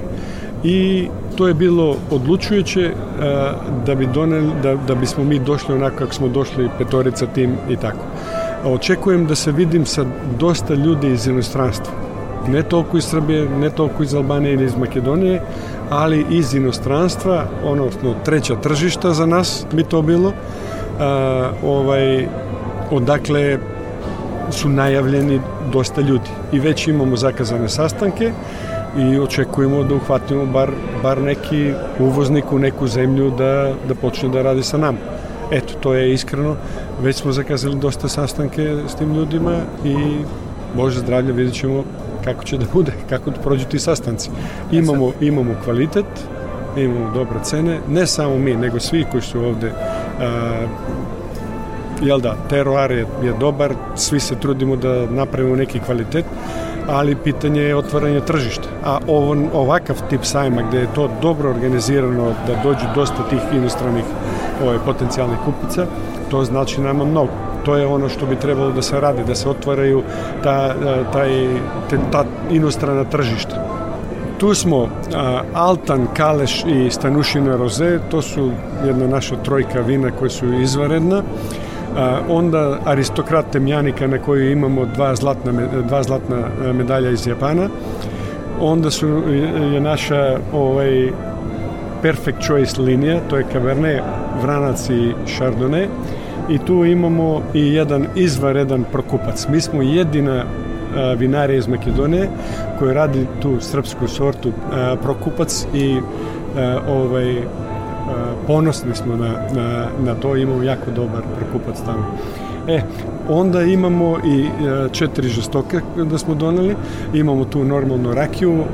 i 0.64 1.09
to 1.37 1.48
je 1.48 1.55
bilo 1.55 1.96
odlučujuće 2.11 2.90
a, 3.20 3.53
da 3.87 3.94
bi 3.94 4.07
doneli, 4.07 4.50
da, 4.62 4.74
da 4.74 4.94
bismo 4.94 5.24
mi 5.24 5.38
došli 5.38 5.74
onako 5.74 5.96
kako 5.96 6.14
smo 6.14 6.29
došli 6.29 6.68
petorica 6.79 7.26
tim 7.26 7.57
i 7.70 7.76
tako. 7.76 8.05
Očekujem 8.64 9.26
da 9.26 9.35
se 9.35 9.53
vidim 9.53 9.87
sa 9.87 10.05
dosta 10.38 10.74
ljudi 10.74 11.12
iz 11.12 11.26
inostranstva. 11.26 11.92
Ne 12.48 12.62
toliko 12.62 12.96
iz 12.96 13.05
Srbije, 13.05 13.48
ne 13.48 13.70
toliko 13.70 14.03
iz 14.03 14.14
Albanije 14.14 14.55
ili 14.55 14.64
iz 14.64 14.76
Makedonije, 14.76 15.42
ali 15.90 16.26
iz 16.31 16.55
inostranstva, 16.55 17.44
odnosno 17.64 18.14
treća 18.24 18.57
tržišta 18.57 19.12
za 19.14 19.26
nas 19.26 19.66
bi 19.72 19.85
to 19.85 20.03
bilo, 20.03 20.33
a, 21.00 21.50
ovaj, 21.64 22.26
odakle 22.90 23.59
su 24.50 24.68
najavljeni 24.68 25.40
dosta 25.72 26.00
ljudi 26.00 26.31
i 26.53 26.59
već 26.59 26.88
imamo 26.88 27.16
zakazane 27.16 27.68
sastanke 27.68 28.33
i 28.98 29.18
očekujemo 29.18 29.85
da 29.85 29.94
uhvatimo 29.94 30.46
bar, 30.46 30.70
bar 31.03 31.22
neki 31.22 31.72
uvoznik 31.98 32.53
u 32.53 32.59
neku 32.59 32.88
zemlju 32.88 33.31
da, 33.31 33.72
da 33.88 33.94
počne 33.94 34.29
da 34.29 34.42
radi 34.42 34.62
sa 34.62 34.79
nama. 34.79 34.98
Eto, 35.50 35.74
to 35.81 35.94
je 35.94 36.12
iskreno. 36.12 36.57
Već 37.03 37.16
smo 37.16 37.33
zakazali 37.33 37.79
dosta 37.79 38.09
sastanke 38.09 38.76
s 38.88 38.94
tim 38.94 39.14
ljudima 39.14 39.57
i 39.85 39.94
Bože 40.76 41.00
zdravlje, 41.00 41.33
vidjet 41.33 41.55
ćemo 41.55 41.85
kako 42.24 42.44
će 42.44 42.59
da 42.59 42.66
bude, 42.72 42.92
kako 43.09 43.30
da 43.30 43.40
prođu 43.40 43.64
ti 43.64 43.78
sastanci. 43.78 44.30
Imamo, 44.72 45.12
imamo 45.20 45.54
kvalitet, 45.64 46.06
imamo 46.76 47.11
dobre 47.14 47.38
cene, 47.42 47.80
ne 47.88 48.06
samo 48.06 48.38
mi, 48.38 48.54
nego 48.54 48.80
svi 48.80 49.04
koji 49.11 49.22
su 49.22 49.44
ovde 49.44 49.72
a, 50.20 50.66
jel 52.02 52.20
da, 52.20 52.37
teroar 52.48 52.90
je, 52.90 53.06
je 53.22 53.33
dobar, 53.40 53.74
svi 53.94 54.20
se 54.20 54.35
trudimo 54.35 54.76
da 54.76 55.06
napravimo 55.06 55.56
neki 55.56 55.80
kvalitet, 55.80 56.24
ali 56.88 57.16
pitanje 57.16 57.62
je 57.62 57.76
otvaranje 57.76 58.20
tržišta. 58.20 58.68
A 58.85 58.98
ovo, 59.09 59.37
ovakav 59.52 59.96
tip 60.11 60.24
sajma 60.24 60.62
gde 60.62 60.78
je 60.78 60.94
to 60.94 61.11
dobro 61.22 61.50
organizirano, 61.50 62.33
da 62.46 62.62
dođu 62.62 62.87
dosta 62.94 63.28
tih 63.30 63.40
inostranih 63.52 64.04
ovaj, 64.64 64.78
potencijalnih 64.85 65.38
kupica, 65.44 65.87
to 66.30 66.44
znači 66.44 66.80
nama 66.80 67.04
mnogo. 67.04 67.49
To 67.64 67.77
je 67.77 67.87
ono 67.87 68.09
što 68.09 68.27
bi 68.27 68.37
trebalo 68.37 68.70
da 68.70 68.83
se 68.83 69.01
radi, 69.01 69.25
da 69.25 69.35
se 69.35 69.49
otvaraju 69.49 70.03
ta, 70.42 70.75
taj, 71.12 71.31
te, 71.90 71.99
ta 72.12 72.25
inostrana 72.51 73.05
tržišta. 73.05 73.66
Tu 74.38 74.55
smo 74.55 74.88
a, 75.14 75.42
Altan, 75.55 76.07
Kaleš 76.16 76.64
i 76.66 76.90
Stanušina 76.90 77.57
Roze, 77.57 77.99
to 78.11 78.23
su 78.23 78.51
jedna 78.87 79.07
naša 79.07 79.37
trojka 79.37 79.81
vina 79.81 80.11
koje 80.18 80.31
su 80.31 80.55
izvaredna. 80.55 81.23
A, 81.96 82.18
onda 82.29 82.79
aristokrat 82.85 83.51
Temjanika 83.53 84.07
na 84.07 84.18
koju 84.18 84.51
imamo 84.51 84.87
dva 84.94 85.14
zlatna, 85.16 85.53
dva 85.88 86.03
zlatna 86.03 86.73
medalja 86.73 87.11
iz 87.11 87.27
Japana. 87.27 87.68
Onda 88.61 88.90
su 88.90 89.09
je 89.73 89.81
naša 89.81 90.38
ovaj, 90.53 91.12
perfect 92.03 92.38
choice 92.46 92.83
linija, 92.83 93.20
to 93.31 93.37
je 93.37 93.44
Cabernet, 93.53 94.03
Vranac 94.42 94.90
i 94.90 95.12
Chardonnay 95.27 95.87
i 96.50 96.58
tu 96.58 96.84
imamo 96.84 97.42
i 97.54 97.74
jedan 97.74 98.06
izvaredan 98.16 98.84
prokupac. 98.92 99.46
Mi 99.48 99.60
smo 99.60 99.82
jedina 99.82 100.44
a, 100.96 101.12
vinarija 101.12 101.58
iz 101.58 101.68
Makedonije 101.68 102.28
koji 102.78 102.94
radi 102.94 103.26
tu 103.42 103.56
srpsku 103.60 104.08
sortu 104.08 104.52
a, 104.72 104.96
prokupac 105.02 105.66
i 105.74 105.96
a, 106.56 106.78
ovaj 106.88 107.42
ponosni 108.46 108.94
smo 108.94 109.16
na, 109.16 109.32
na, 109.54 109.86
na 110.04 110.14
to, 110.14 110.36
imamo 110.36 110.62
jako 110.62 110.90
dobar 110.90 111.22
prekupac 111.36 111.76
tamo. 111.84 112.04
E, 112.68 112.82
onda 113.28 113.62
imamo 113.62 114.18
i 114.18 114.46
četiri 114.92 115.28
žestoke 115.28 115.80
da 116.10 116.18
smo 116.18 116.34
doneli, 116.34 116.76
imamo 117.14 117.44
tu 117.44 117.64
normalnu 117.64 118.14
rakiju, 118.14 118.64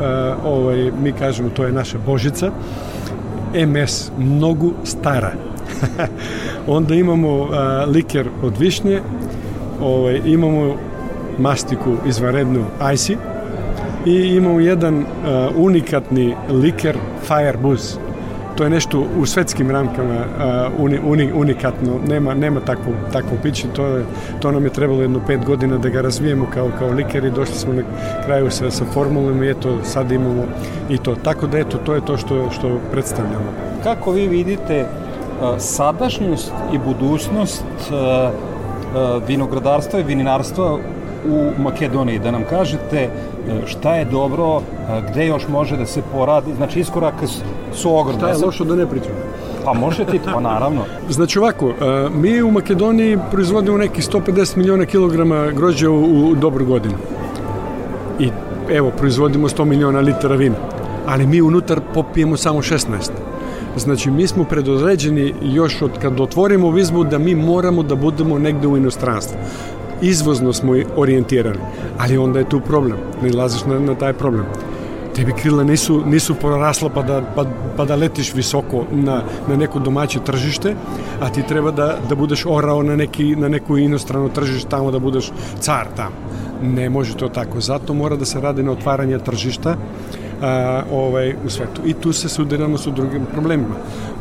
ovaj, 0.44 0.92
mi 1.02 1.12
kažemo 1.12 1.48
to 1.50 1.64
je 1.64 1.72
naša 1.72 1.98
božica, 2.06 2.50
MS, 3.66 4.10
mnogo 4.18 4.70
stara. 4.84 5.32
onda 6.76 6.94
imamo 6.94 7.48
liker 7.86 8.28
od 8.42 8.58
višnje, 8.58 9.00
ovaj, 9.80 10.20
imamo 10.24 10.74
mastiku 11.38 11.96
izvarednu 12.06 12.64
Icy 12.80 13.16
i 14.06 14.12
imamo 14.12 14.60
jedan 14.60 15.04
unikatni 15.56 16.34
liker 16.50 16.96
Fire 17.26 17.58
Buzz 17.62 17.96
to 18.56 18.64
je 18.64 18.70
nešto 18.70 19.06
u 19.18 19.26
svetskim 19.26 19.70
ramkama 19.70 20.14
uh, 20.14 20.84
uni, 20.84 20.98
uni, 21.04 21.32
unikatno, 21.32 21.98
nema, 22.08 22.34
nema 22.34 22.60
takvo, 22.60 22.92
takvo 23.12 23.38
piće, 23.42 23.68
to, 23.76 23.86
je, 23.86 24.04
to 24.40 24.52
nam 24.52 24.64
je 24.64 24.70
trebalo 24.70 25.02
jedno 25.02 25.20
pet 25.26 25.44
godina 25.44 25.78
da 25.78 25.88
ga 25.88 26.00
razvijemo 26.00 26.46
kao, 26.54 26.70
kao 26.78 26.90
liker 26.90 27.24
i 27.24 27.30
došli 27.30 27.54
smo 27.54 27.72
na 27.72 27.82
kraju 28.24 28.50
sa, 28.50 28.70
sa 28.70 28.84
formulom 28.84 29.42
i 29.42 29.50
eto 29.50 29.78
sad 29.84 30.12
imamo 30.12 30.44
i 30.90 30.98
to. 30.98 31.14
Tako 31.14 31.46
da 31.46 31.58
eto, 31.58 31.78
to 31.78 31.94
je 31.94 32.04
to 32.04 32.16
što, 32.16 32.50
što 32.50 32.80
predstavljamo. 32.92 33.52
Kako 33.82 34.12
vi 34.12 34.28
vidite 34.28 34.82
uh, 34.82 35.05
sadašnjost 35.58 36.52
i 36.72 36.78
budućnost 36.78 37.64
uh, 37.80 37.96
uh, 37.96 39.22
vinogradarstva 39.28 40.00
i 40.00 40.04
vininarstva 40.04 40.78
u 41.28 41.62
Makedoniji, 41.62 42.18
da 42.18 42.30
nam 42.30 42.44
kažete 42.50 42.96
e, 42.98 43.10
šta 43.66 43.94
je 43.94 44.04
dobro, 44.04 44.56
e, 44.56 44.60
gde 45.10 45.26
još 45.26 45.48
može 45.48 45.76
da 45.76 45.86
se 45.86 46.02
poradi, 46.12 46.54
znači 46.54 46.80
iskorake 46.80 47.26
s- 47.26 47.40
su 47.74 47.96
ogromne. 47.96 48.18
Šta 48.20 48.28
je 48.28 48.46
lošo 48.46 48.64
da 48.64 48.74
ne 48.74 48.86
pričam? 48.86 49.12
Pa 49.64 49.72
može 49.72 50.04
ti 50.04 50.18
to, 50.18 50.40
naravno. 50.40 50.82
Znači 51.08 51.38
ovako, 51.38 51.68
e, 51.68 51.74
mi 52.12 52.42
u 52.42 52.50
Makedoniji 52.50 53.18
proizvodimo 53.30 53.78
neki 53.78 54.02
150 54.02 54.56
miliona 54.56 54.84
kilograma 54.84 55.46
grožđa 55.46 55.90
u, 55.90 56.00
u 56.24 56.34
dobru 56.34 56.66
godinu. 56.66 56.94
I 58.18 58.30
evo, 58.70 58.90
proizvodimo 58.90 59.48
100 59.48 59.64
miliona 59.64 60.00
litara 60.00 60.34
vina. 60.34 60.56
Ali 61.06 61.26
mi 61.26 61.42
unutar 61.42 61.80
popijemo 61.94 62.36
samo 62.36 62.58
16. 62.58 62.86
Znači, 63.76 64.10
mi 64.10 64.26
smo 64.26 64.44
predodređeni 64.44 65.34
još 65.42 65.82
od 65.82 65.98
kad 66.02 66.20
otvorimo 66.20 66.70
vizbu 66.70 67.04
da 67.04 67.18
mi 67.18 67.34
moramo 67.34 67.82
da 67.82 67.94
budemo 67.94 68.38
negde 68.38 68.66
u 68.66 68.76
inostranstvu. 68.76 69.38
Izvozno 70.02 70.52
smo 70.52 70.72
orijentirani, 70.96 71.58
ali 71.98 72.18
onda 72.18 72.38
je 72.38 72.48
tu 72.48 72.60
problem. 72.60 72.98
Ne 73.22 73.32
laziš 73.32 73.64
na, 73.64 73.78
na 73.78 73.94
taj 73.94 74.12
problem 74.12 74.46
tebi 75.16 75.32
krila 75.32 75.64
nisu, 75.64 76.02
nisu 76.06 76.34
porasla 76.34 76.90
pa 76.90 77.02
da, 77.02 77.22
pa, 77.34 77.44
pa 77.76 77.84
da 77.84 77.96
letiš 77.96 78.34
visoko 78.34 78.84
na, 78.92 79.22
na 79.48 79.56
neko 79.56 79.78
domaće 79.78 80.20
tržište, 80.24 80.74
a 81.20 81.30
ti 81.32 81.42
treba 81.42 81.70
da, 81.70 81.96
da 82.08 82.14
budeš 82.14 82.44
orao 82.46 82.82
na, 82.82 82.96
neki, 82.96 83.36
na 83.36 83.48
neku 83.48 83.78
inostrano 83.78 84.28
tržište 84.28 84.68
tamo, 84.70 84.90
da 84.90 84.98
budeš 84.98 85.30
car 85.60 85.88
tamo. 85.96 86.16
Ne 86.62 86.90
može 86.90 87.16
to 87.16 87.28
tako. 87.28 87.60
Zato 87.60 87.94
mora 87.94 88.16
da 88.16 88.24
se 88.24 88.40
radi 88.40 88.62
na 88.62 88.72
otvaranje 88.72 89.18
tržišta 89.18 89.76
a, 90.42 90.82
ovaj, 90.92 91.34
u 91.46 91.50
svetu. 91.50 91.80
I 91.84 91.94
tu 91.94 92.12
se 92.12 92.28
sudiramo 92.28 92.78
sa 92.78 92.90
drugim 92.90 93.26
problemima. 93.32 93.74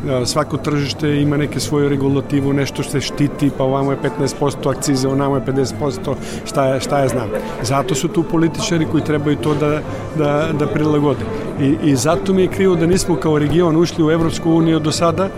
A, 0.08 0.26
svako 0.26 0.56
tržište 0.56 1.22
ima 1.22 1.36
neke 1.36 1.60
svoju 1.60 1.88
regulativu, 1.88 2.52
nešto 2.52 2.82
što 2.82 2.92
se 2.92 3.00
štiti, 3.00 3.50
pa 3.58 3.64
ovamo 3.64 3.90
je 3.90 3.98
15% 4.18 4.70
akcize, 4.70 5.08
onamo 5.08 5.36
je 5.36 5.42
50%, 5.42 6.14
šta 6.44 6.66
je, 6.66 6.80
šta 6.80 6.98
je 6.98 7.08
znam. 7.08 7.28
Zato 7.62 7.94
su 7.94 8.08
tu 8.08 8.22
političari 8.22 8.86
koji 8.90 9.04
trebaju 9.04 9.36
to 9.36 9.54
da, 9.54 9.80
da, 10.18 10.52
da 10.58 10.66
prilagode. 10.66 11.24
I, 11.60 11.76
I 11.82 11.96
zato 11.96 12.32
mi 12.32 12.42
je 12.42 12.48
krivo 12.48 12.74
da 12.76 12.86
nismo 12.86 13.16
kao 13.16 13.38
region 13.38 13.76
ušli 13.76 14.04
u 14.04 14.10
Evropsku 14.10 14.50
uniju 14.50 14.78
do 14.78 14.92
sada, 14.92 15.28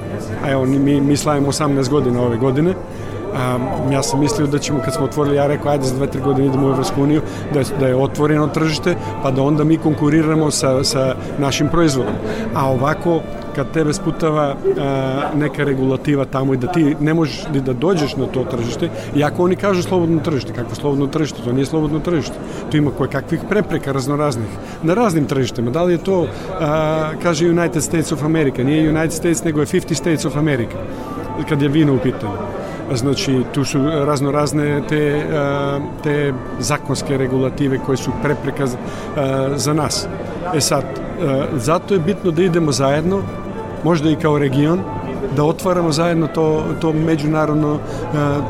a 0.45 0.51
evo, 0.51 0.65
mi, 0.67 1.01
mi 1.01 1.17
slavimo 1.17 1.53
18 1.53 1.89
godina 1.89 2.23
ove 2.23 2.37
godine, 2.37 2.75
A, 3.35 3.59
ja 3.93 4.03
sam 4.03 4.21
mislio 4.21 4.47
da 4.47 4.59
ćemo, 4.59 4.81
kad 4.85 4.95
smo 4.95 5.05
otvorili, 5.05 5.37
ja 5.37 5.47
rekao, 5.47 5.73
ajde 5.73 5.85
za 5.85 5.95
dve, 5.95 6.07
tri 6.07 6.21
godine 6.21 6.47
idemo 6.47 6.67
u 6.67 6.71
Evropsku 6.71 7.03
uniju, 7.03 7.23
da 7.53 7.59
je, 7.59 7.65
da 7.81 7.87
je 7.87 7.97
otvoreno 7.97 8.47
tržište, 8.47 8.97
pa 9.23 9.31
da 9.31 9.43
onda 9.43 9.65
mi 9.65 9.77
konkuriramo 9.77 10.51
sa, 10.51 10.85
sa 10.85 11.15
našim 11.39 11.69
proizvodom. 11.69 12.15
A 12.55 12.71
ovako, 12.71 13.21
kad 13.55 13.71
tebe 13.73 13.93
sputava 13.93 14.55
a, 14.79 15.21
neka 15.37 15.65
regulativa 15.65 16.25
tamo 16.25 16.55
i 16.55 16.57
da 16.57 16.73
ti 16.73 16.97
ne 17.01 17.15
možeš 17.15 17.47
ni 17.53 17.61
da 17.61 17.73
dođeš 17.73 18.17
na 18.17 18.27
to 18.27 18.45
tržište, 18.45 18.89
iako 19.17 19.45
oni 19.45 19.57
kažu 19.57 19.83
slobodno 19.83 20.21
tržište, 20.21 20.53
kako 20.53 20.75
slobodno 20.75 21.07
tržište, 21.07 21.43
to 21.45 21.53
nije 21.53 21.67
slobodno 21.67 21.99
tržište. 22.01 22.35
Tu 22.71 22.77
ima 22.77 22.91
koje 22.91 23.11
kakvih 23.11 23.41
prepreka 23.49 23.93
raznoraznih 23.93 24.49
na 24.83 24.95
raznim 24.95 25.27
tržištima. 25.27 25.71
Da 25.71 25.83
li 25.83 25.93
je 25.93 25.99
to, 25.99 26.27
a, 26.61 27.11
kaže 27.23 27.51
United 27.51 27.83
States 27.83 28.13
of 28.13 28.23
America, 28.23 28.63
nije 28.63 28.91
United 28.91 29.13
States, 29.13 29.45
nego 29.45 29.61
je 29.61 29.67
50 29.67 29.95
States 29.95 30.25
of 30.25 30.37
America, 30.37 30.77
kad 31.49 31.63
je 31.63 31.69
vino 31.69 31.95
u 31.95 31.99
pitanju. 31.99 32.58
Значи, 32.93 33.45
ту 33.55 33.65
су 33.65 33.79
разно 33.79 34.33
разне 34.33 34.81
те, 34.89 35.27
те 36.03 36.35
законски 36.59 37.19
регулативи 37.19 37.79
кои 37.79 37.97
су 37.97 38.13
препрека 38.23 38.67
за 39.55 39.75
нас. 39.75 40.09
Е 40.55 40.61
сад, 40.61 41.01
затоа 41.53 41.97
е 41.97 42.01
битно 42.01 42.33
да 42.33 42.43
идемо 42.43 42.73
заедно, 42.73 43.23
можда 43.85 44.11
и 44.11 44.17
као 44.17 44.41
регион, 44.41 44.85
да 45.37 45.45
отвараме 45.45 45.93
заедно 45.93 46.29
то 46.29 46.65
то 46.81 46.93
меѓународно 46.93 47.79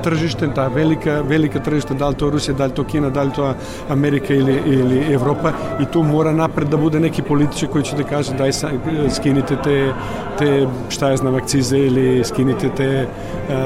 тржиште, 0.02 0.48
таа 0.54 0.68
велика 0.68 1.22
велика 1.22 1.60
тржиште, 1.60 1.94
дали 1.94 2.14
тоа 2.14 2.32
Русија, 2.32 2.56
дали 2.56 2.72
тоа 2.72 2.84
Кина, 2.84 3.10
дали 3.10 3.30
тоа 3.30 3.54
Америка 3.88 4.34
или 4.34 4.58
или 4.66 5.12
Европа 5.12 5.52
и 5.80 5.86
ту 5.86 6.02
мора 6.02 6.32
напред 6.32 6.70
да 6.70 6.76
буде 6.76 7.00
неки 7.00 7.22
политичи 7.22 7.66
кои 7.66 7.82
ќе 7.82 7.96
да 7.96 8.04
кажат 8.04 8.38
дај 8.38 9.10
скините 9.10 9.56
те 9.64 9.92
те 10.38 10.68
шта 10.90 11.12
е 11.12 11.16
знам 11.16 11.34
акцизе 11.34 11.78
или 11.78 12.24
скините 12.24 12.70
те 12.70 13.08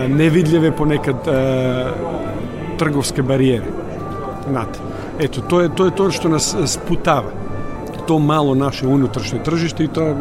невидливе 0.09 0.71
понекад 0.71 1.29
трговски 2.79 3.23
бариери. 3.23 3.71
Нат. 4.51 4.81
Ето, 5.19 5.43
тоа 5.43 5.65
е 5.65 5.69
тоа 5.69 5.93
е 5.93 5.95
тоа 5.95 6.11
што 6.11 6.29
нас 6.33 6.57
спутава. 6.67 7.42
To 8.07 8.19
malo 8.19 8.55
naše 8.55 8.87
unutrašnje 8.87 9.39
tržište 9.43 9.85
i 9.85 9.89
to 9.89 10.15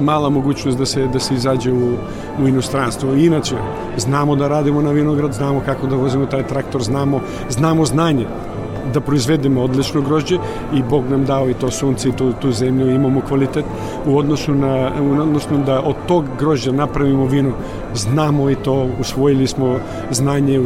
mala 0.00 0.30
mogućnost 0.30 0.78
da 0.78 0.86
se 0.86 1.06
da 1.06 1.18
se 1.18 1.34
izađe 1.34 1.72
u, 1.72 1.96
u 2.42 2.48
inostranstvo. 2.48 3.14
Inače, 3.14 3.56
znamo 3.96 4.36
da 4.36 4.48
radimo 4.48 4.82
na 4.82 4.90
vinograd, 4.90 5.32
znamo 5.32 5.60
kako 5.66 5.86
da 5.86 5.96
vozimo 5.96 6.26
taj 6.26 6.46
traktor, 6.46 6.82
znamo, 6.82 7.20
znamo 7.48 7.84
znanje 7.84 8.26
da 8.94 9.00
proizvedemo 9.00 9.62
odlično 9.62 10.00
grožđe 10.00 10.38
i 10.74 10.82
Bog 10.82 11.04
nam 11.10 11.24
dao 11.24 11.50
i 11.50 11.54
to 11.54 11.70
sunce 11.70 12.08
i 12.08 12.12
tu, 12.12 12.32
tu 12.32 12.52
zemlju 12.52 12.90
imamo 12.90 13.20
kvalitet 13.20 13.64
u 14.06 14.18
odnosu 14.18 14.54
na 14.54 14.90
u 15.00 15.20
odnosu 15.20 15.56
da 15.66 15.80
od 15.80 15.94
tog 16.08 16.24
grožđa 16.38 16.72
napravimo 16.72 17.26
vino. 17.26 17.52
Znamo 17.94 18.50
i 18.50 18.54
to 18.54 18.88
usvojili 19.00 19.46
smo 19.46 19.78
znanje 20.10 20.60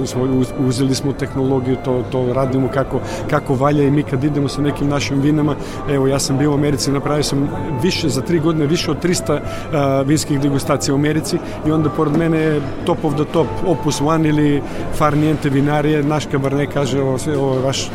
uzeli 0.68 0.94
smo 0.94 1.12
tehnologiju 1.12 1.76
to, 1.84 2.02
to 2.12 2.32
radimo 2.32 2.68
kako, 2.68 3.00
kako 3.30 3.54
valja 3.54 3.84
i 3.84 3.90
mi 3.90 4.02
kad 4.02 4.24
idemo 4.24 4.48
sa 4.48 4.62
nekim 4.62 4.88
našim 4.88 5.20
vinama 5.20 5.54
evo 5.90 6.06
ja 6.06 6.18
sam 6.18 6.38
bio 6.38 6.50
u 6.50 6.54
Americi 6.54 6.92
napravio 6.92 7.22
sam 7.22 7.48
više 7.82 8.08
za 8.08 8.20
tri 8.20 8.38
godine 8.38 8.66
više 8.66 8.90
od 8.90 9.04
300 9.04 9.34
uh, 9.34 10.08
vinskih 10.08 10.40
degustacija 10.40 10.94
u 10.94 10.98
Americi 10.98 11.38
i 11.66 11.70
onda 11.70 11.90
pored 11.90 12.16
mene 12.16 12.38
je 12.38 12.60
top 12.86 13.04
of 13.04 13.14
the 13.14 13.24
top 13.32 13.46
Opus 13.66 14.00
One 14.00 14.28
ili 14.28 14.62
Farniente 14.94 15.48
vinarije 15.48 16.02
naš 16.02 16.26
kabarne 16.26 16.66
kaže 16.66 17.00
ovo, 17.00 17.18
ovo 17.38 17.54
je 17.54 17.62
vaš 17.62 17.90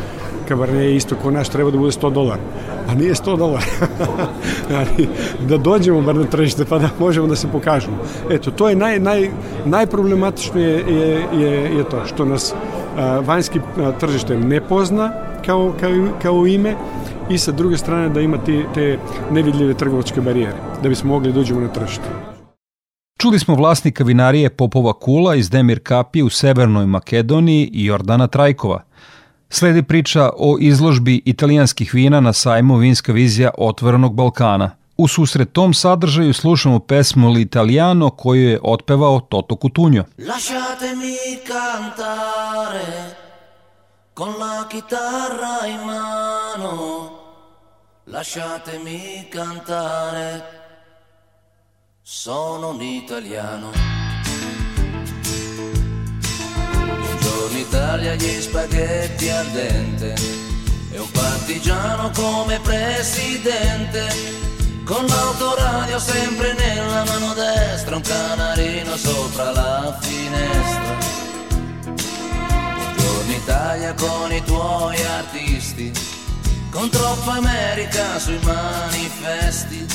kabarne 0.50 0.96
isto 0.96 1.16
kao 1.22 1.30
naš, 1.30 1.48
treba 1.48 1.70
da 1.70 1.78
bude 1.78 1.92
100 1.92 2.12
dolara. 2.12 2.42
A 2.88 2.94
nije 2.94 3.14
100 3.14 3.36
dolara. 3.38 3.64
Da 5.48 5.58
dođemo 5.58 6.02
bar 6.02 6.14
na 6.16 6.24
tržište 6.24 6.64
pa 6.64 6.78
da 6.78 6.88
možemo 6.98 7.26
da 7.26 7.36
se 7.36 7.48
pokažemo. 7.52 7.96
Eto, 8.30 8.50
to 8.50 8.68
je 8.68 8.76
naj, 8.76 8.98
naj, 8.98 9.30
najproblematično 9.64 10.60
je, 10.60 10.74
je, 10.88 11.26
je, 11.40 11.76
je 11.76 11.84
to 11.84 12.04
što 12.06 12.24
nas 12.24 12.54
a, 12.96 13.20
vanjski 13.26 13.60
a, 13.78 13.92
tržište 13.92 14.38
ne 14.38 14.60
pozna 14.60 15.12
kao, 15.46 15.72
kao, 15.80 15.90
kao 16.22 16.46
ime 16.46 16.74
i 17.30 17.38
sa 17.38 17.52
druge 17.52 17.76
strane 17.76 18.08
da 18.08 18.20
ima 18.20 18.38
te, 18.44 18.64
te 18.74 18.98
nevidljive 19.30 19.74
trgovačke 19.74 20.20
barijere 20.20 20.56
da 20.82 20.88
bismo 20.88 21.12
mogli 21.12 21.32
da 21.32 21.40
uđemo 21.40 21.60
na 21.60 21.68
tržište. 21.68 22.04
Čuli 23.18 23.38
smo 23.38 23.54
vlasnika 23.54 24.04
vinarije 24.04 24.50
Popova 24.50 24.92
Kula 24.92 25.34
iz 25.34 25.50
Demir 25.50 25.80
Kapi 25.82 26.22
u 26.22 26.30
Severnoj 26.30 26.86
Makedoniji 26.86 27.70
i 27.72 27.84
Jordana 27.84 28.26
Trajkova. 28.26 28.82
Sledi 29.52 29.82
priča 29.82 30.30
o 30.36 30.56
izložbi 30.60 31.22
italijanskih 31.24 31.94
vina 31.94 32.20
na 32.20 32.32
sajmu 32.32 32.76
Vinska 32.76 33.12
vizija 33.12 33.50
Otvorenog 33.58 34.14
Balkana. 34.14 34.70
U 34.96 35.08
susret 35.08 35.52
tom 35.52 35.74
sadržaju 35.74 36.32
slušamo 36.32 36.78
pesmu 36.78 37.28
L'Italiano 37.28 38.10
koju 38.10 38.48
je 38.48 38.60
otpevao 38.62 39.20
Toto 39.20 39.56
Cutugno. 39.56 40.04
Lasciatemi 40.18 41.16
cantare 41.46 43.16
con 44.14 44.28
la 44.28 44.66
chitarra 44.70 45.66
in 45.66 45.80
mano. 45.86 47.10
Lasciatemi 48.06 49.28
cantare. 49.32 50.42
Sono 52.02 52.68
un 52.70 52.82
italiano. 52.82 53.99
Buongiorno 57.40 57.66
Italia, 57.66 58.14
gli 58.16 58.40
spaghetti 58.42 59.30
al 59.30 59.46
dente. 59.46 60.14
E 60.92 60.98
un 60.98 61.10
partigiano 61.10 62.10
come 62.10 62.60
presidente. 62.60 64.06
Con 64.84 65.06
l'autoradio 65.06 65.98
sempre 65.98 66.52
nella 66.52 67.02
mano 67.02 67.32
destra, 67.32 67.96
un 67.96 68.02
canarino 68.02 68.94
sopra 68.94 69.52
la 69.52 69.98
finestra. 70.02 70.98
Buongiorno 72.74 73.32
Italia 73.32 73.94
con 73.94 74.32
i 74.32 74.44
tuoi 74.44 75.02
artisti, 75.02 75.92
con 76.70 76.90
troppa 76.90 77.36
America 77.36 78.18
sui 78.18 78.38
manifesti, 78.42 79.86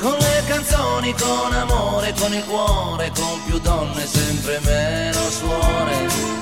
con 0.00 0.16
le 0.16 0.42
canzoni, 0.46 1.12
con 1.20 1.52
amore, 1.52 2.14
con 2.18 2.32
il 2.32 2.44
cuore, 2.44 3.12
con 3.14 3.44
più 3.44 3.58
donne, 3.58 4.06
sempre 4.06 4.58
meno 4.64 5.28
suore. 5.28 6.41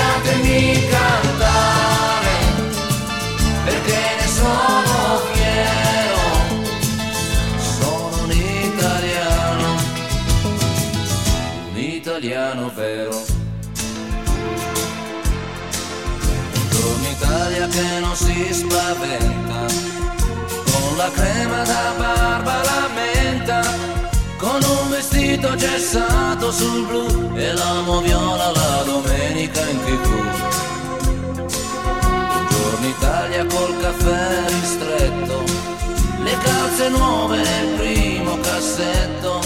lasciatemi 0.00 0.88
cantare 0.88 2.36
perché 3.64 4.00
ne 4.18 4.26
sono 4.26 5.20
fiero, 5.32 6.22
sono 7.78 8.22
un 8.24 8.30
italiano, 8.30 9.76
un 11.72 11.78
italiano 11.78 12.72
vero. 12.74 13.22
Buongiorno 16.52 17.08
Italia 17.08 17.66
che 17.68 17.98
non 18.00 18.16
si 18.16 18.48
spaventa, 18.52 19.66
con 20.70 20.96
la 20.96 21.10
crema 21.12 21.62
da 21.64 21.94
barba 21.98 22.19
vestito 25.30 25.54
gessato 25.54 26.50
sul 26.50 26.86
blu 26.86 27.36
e 27.36 27.52
l'amo 27.52 28.00
viola 28.00 28.50
la 28.50 28.82
domenica 28.84 29.60
in 29.68 29.78
tv. 29.84 30.08
Buongiorno 32.32 32.86
Italia 32.86 33.46
col 33.46 33.76
caffè 33.78 34.44
ristretto, 34.48 35.44
le 36.22 36.36
calze 36.42 36.88
nuove 36.88 37.36
nel 37.36 37.76
primo 37.76 38.38
cassetto, 38.40 39.40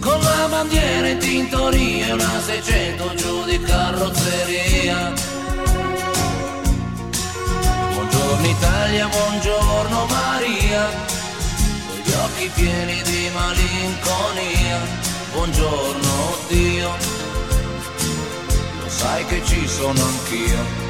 con 0.00 0.18
la 0.18 0.46
bandiera 0.48 1.08
in 1.08 1.18
tintoria 1.18 2.06
e 2.06 2.12
una 2.12 2.40
600 2.40 3.14
giù 3.14 3.44
di 3.44 3.60
carrozzeria. 3.60 5.12
Buongiorno 7.92 8.46
Italia, 8.46 9.08
buongiorno 9.08 9.71
occhi 12.42 12.50
pieni 12.54 13.02
di 13.02 13.30
malinconia. 13.32 14.80
Buongiorno 15.32 16.36
Dio, 16.48 16.90
lo 18.80 18.88
sai 18.88 19.24
che 19.26 19.42
ci 19.44 19.68
sono 19.68 20.02
anch'io. 20.02 20.80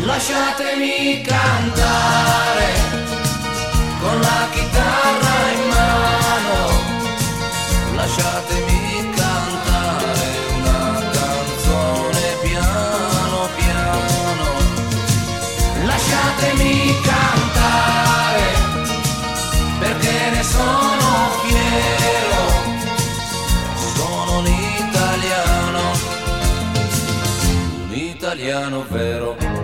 Lasciatemi 0.00 1.22
cantare 1.22 2.72
con 4.00 4.20
la 4.20 4.48
chitarra 4.52 5.50
in 5.52 5.68
mano, 5.68 6.56
lasciatemi 7.94 9.10
cantare 9.14 10.28
una 10.56 11.02
canzone 11.12 12.36
piano 12.42 13.48
piano, 13.56 14.46
lasciatemi 15.84 16.87
italiano 28.48 28.82
vero. 28.88 29.57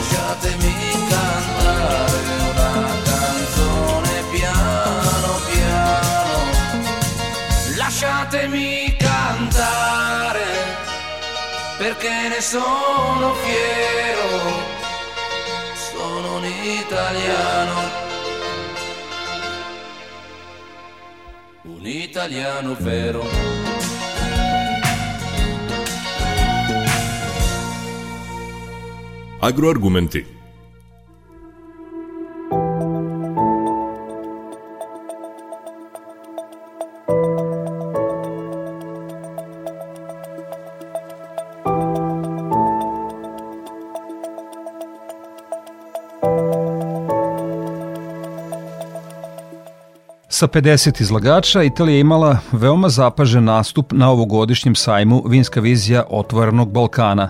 Lasciatemi 0.00 0.72
cantare 1.10 2.20
una 2.48 2.72
canzone 3.04 4.22
piano 4.30 5.40
piano. 5.52 6.38
Lasciatemi 7.76 8.96
cantare 8.96 10.46
perché 11.76 12.28
ne 12.28 12.40
sono 12.40 13.34
fiero. 13.44 14.28
Sono 15.92 16.36
un 16.36 16.44
italiano. 16.46 17.90
Un 21.64 21.86
italiano 21.86 22.74
vero. 22.78 23.69
Agroargumenti. 29.40 30.24
Sa 50.28 50.46
50 50.48 51.00
izlagača 51.00 51.62
Italija 51.62 51.94
je 51.94 52.00
imala 52.00 52.38
veoma 52.52 52.88
zapažen 52.88 53.44
nastup 53.44 53.92
na 53.92 54.10
ovogodišnjem 54.10 54.74
sajmu 54.74 55.22
Vinska 55.26 55.60
vizija 55.60 56.04
Otvorenog 56.10 56.72
Balkana. 56.72 57.28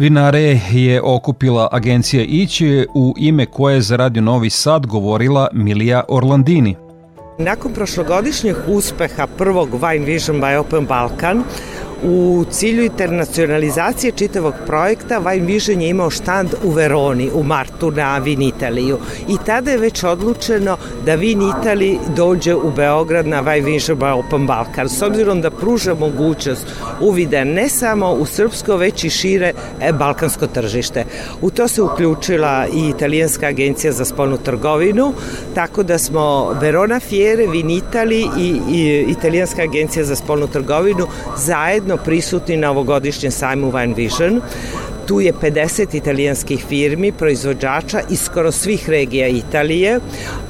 Vinare 0.00 0.60
je 0.72 1.02
okupila 1.02 1.68
agencija 1.72 2.22
Ići 2.22 2.86
u 2.94 3.14
ime 3.16 3.46
koje 3.46 3.74
je 3.74 3.80
za 3.80 3.96
Radio 3.96 4.22
Novi 4.22 4.50
Sad 4.50 4.86
govorila 4.86 5.48
Milija 5.52 6.04
Orlandini. 6.08 6.76
Nakon 7.38 7.72
prošlogodišnjeg 7.72 8.56
uspeha 8.68 9.26
prvog 9.26 9.68
Wine 9.80 10.04
Vision 10.04 10.40
by 10.40 10.56
Open 10.56 10.86
Balkan, 10.86 11.42
u 12.02 12.44
cilju 12.50 12.84
internacionalizacije 12.84 14.12
čitavog 14.12 14.54
projekta 14.66 15.18
Vision 15.18 15.80
je 15.80 15.88
imao 15.88 16.10
štand 16.10 16.54
u 16.64 16.70
Veroni 16.70 17.30
u 17.34 17.42
martu 17.42 17.90
na 17.90 18.18
Vin 18.18 18.42
Italiju 18.42 18.98
i 19.28 19.36
tada 19.46 19.70
je 19.70 19.78
već 19.78 20.04
odlučeno 20.04 20.76
da 21.06 21.14
Vin 21.14 21.42
Itali 21.42 21.98
dođe 22.16 22.54
u 22.54 22.70
Beograd 22.76 23.26
na 23.26 23.42
by 23.42 24.12
Open 24.12 24.46
Balkan 24.46 24.88
s 24.88 25.02
obzirom 25.02 25.40
da 25.40 25.50
pruža 25.50 25.94
mogućnost 25.94 26.66
uvida 27.00 27.44
ne 27.44 27.68
samo 27.68 28.12
u 28.12 28.26
srpsko 28.26 28.76
već 28.76 29.04
i 29.04 29.10
šire 29.10 29.52
balkansko 29.98 30.46
tržište. 30.46 31.04
U 31.40 31.50
to 31.50 31.68
se 31.68 31.82
uključila 31.82 32.66
i 32.74 32.88
italijanska 32.88 33.46
agencija 33.46 33.92
za 33.92 34.04
spolnu 34.04 34.38
trgovinu, 34.38 35.12
tako 35.54 35.82
da 35.82 35.98
smo 35.98 36.52
Verona 36.60 37.00
Fiere, 37.00 37.46
Vin 37.46 37.70
Itali 37.70 38.28
i, 38.38 38.60
i 38.70 39.04
italijanska 39.08 39.62
agencija 39.62 40.04
za 40.04 40.16
spolnu 40.16 40.46
trgovinu 40.46 41.06
zajedno 41.36 41.89
prisutni 41.96 42.56
na 42.56 42.70
ovogodišnjem 42.70 43.32
sajmu 43.32 43.72
Wine 43.72 43.96
Vision. 43.96 44.40
Tu 45.06 45.20
je 45.20 45.32
50 45.32 45.96
italijanskih 45.96 46.64
firmi, 46.68 47.12
proizvođača 47.12 48.00
iz 48.10 48.20
skoro 48.20 48.52
svih 48.52 48.88
regija 48.88 49.28
Italije. 49.28 50.00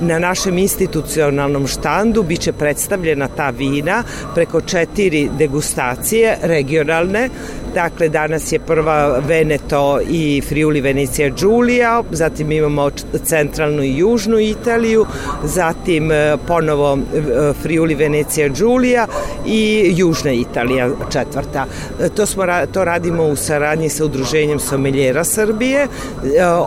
Na 0.01 0.19
našem 0.19 0.59
institucionalnom 0.59 1.67
štandu 1.67 2.23
biće 2.23 2.53
predstavljena 2.53 3.29
ta 3.29 3.51
vina 3.51 4.03
preko 4.35 4.61
četiri 4.61 5.29
degustacije 5.39 6.39
regionalne. 6.43 7.29
Dakle, 7.75 8.09
danas 8.09 8.53
je 8.53 8.59
prva 8.59 9.19
Veneto 9.19 10.01
i 10.11 10.43
Friuli 10.49 10.81
Venecija 10.81 11.29
Giulia, 11.29 12.03
zatim 12.11 12.53
imamo 12.53 12.91
centralnu 13.25 13.83
i 13.83 13.99
južnu 13.99 14.39
Italiju, 14.39 15.07
zatim 15.45 16.13
e, 16.13 16.37
ponovo 16.47 16.99
e, 16.99 17.53
Friuli 17.63 17.95
Venecija 17.95 18.49
Giulia 18.49 19.07
i 19.47 19.93
južna 19.97 20.33
Italija 20.33 20.91
četvrta. 21.13 21.67
E, 22.01 22.09
To, 22.09 22.27
smo, 22.27 22.45
to 22.73 22.85
radimo 22.85 23.25
u 23.25 23.37
saradnji 23.37 23.89
sa 23.89 24.05
udruženjem 24.05 24.61
someljera 24.61 25.25
Srbije. 25.25 25.87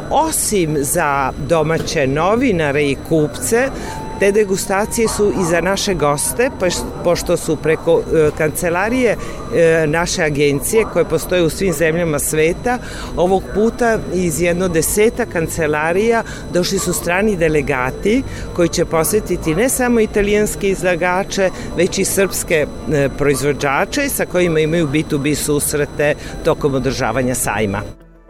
Osim 0.09 0.77
za 0.79 1.31
domaće 1.47 2.07
novinare 2.07 2.83
i 2.83 2.97
kupce, 3.09 3.69
Te 4.19 4.31
degustacije 4.31 5.07
su 5.07 5.31
i 5.41 5.43
za 5.49 5.61
naše 5.61 5.93
goste, 5.93 6.49
pa 6.59 6.67
pošto 7.03 7.37
su 7.37 7.55
preko 7.55 8.01
e, 8.01 8.29
kancelarije 8.37 9.15
e, 9.55 9.87
naše 9.87 10.23
agencije 10.23 10.85
koje 10.93 11.05
postoje 11.05 11.43
u 11.43 11.49
svim 11.49 11.73
zemljama 11.73 12.19
sveta, 12.19 12.77
ovog 13.17 13.43
puta 13.53 13.99
iz 14.13 14.41
jedno 14.41 14.67
deseta 14.67 15.25
kancelarija 15.25 16.23
došli 16.53 16.79
su 16.79 16.93
strani 16.93 17.35
delegati 17.35 18.23
koji 18.55 18.69
će 18.69 18.85
posetiti 18.85 19.55
ne 19.55 19.69
samo 19.69 19.99
italijanske 19.99 20.69
izlagače, 20.69 21.49
već 21.77 21.99
i 21.99 22.05
srpske 22.05 22.67
e, 22.91 23.09
proizvođače 23.17 24.09
sa 24.09 24.25
kojima 24.25 24.59
imaju 24.59 24.87
B2B 24.87 25.35
susrete 25.35 26.15
tokom 26.45 26.75
održavanja 26.75 27.35
sajma. 27.35 27.81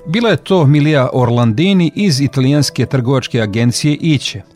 Bila 0.06 0.30
je 0.30 0.38
to 0.38 0.66
Milija 0.66 1.10
Orlandini 1.14 1.92
iz 1.96 2.22
italijanske 2.22 2.86
trgovačke 2.86 3.42
agencije 3.42 3.98
Iće. 4.02 4.53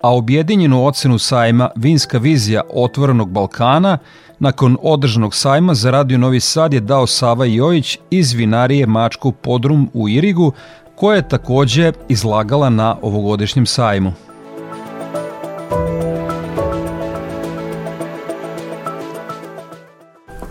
A 0.00 0.14
objedinjenu 0.14 0.86
ocenu 0.86 1.18
sajma 1.18 1.70
Vinska 1.76 2.18
vizija 2.18 2.62
otvorenog 2.74 3.30
Balkana 3.30 3.98
nakon 4.38 4.76
održanog 4.82 5.34
sajma 5.34 5.74
za 5.74 5.90
Radio 5.90 6.18
Novi 6.18 6.40
Sad 6.40 6.72
je 6.72 6.80
dao 6.80 7.06
Sava 7.06 7.44
Jojić 7.44 7.98
iz 8.10 8.32
vinarije 8.32 8.86
Mačkov 8.86 9.32
podrum 9.32 9.90
u 9.94 10.08
Irigu, 10.08 10.52
koja 10.94 11.16
je 11.16 11.28
takođe 11.28 11.92
izlagala 12.08 12.70
na 12.70 12.96
ovogodišnjem 13.02 13.66
sajmu. 13.66 14.12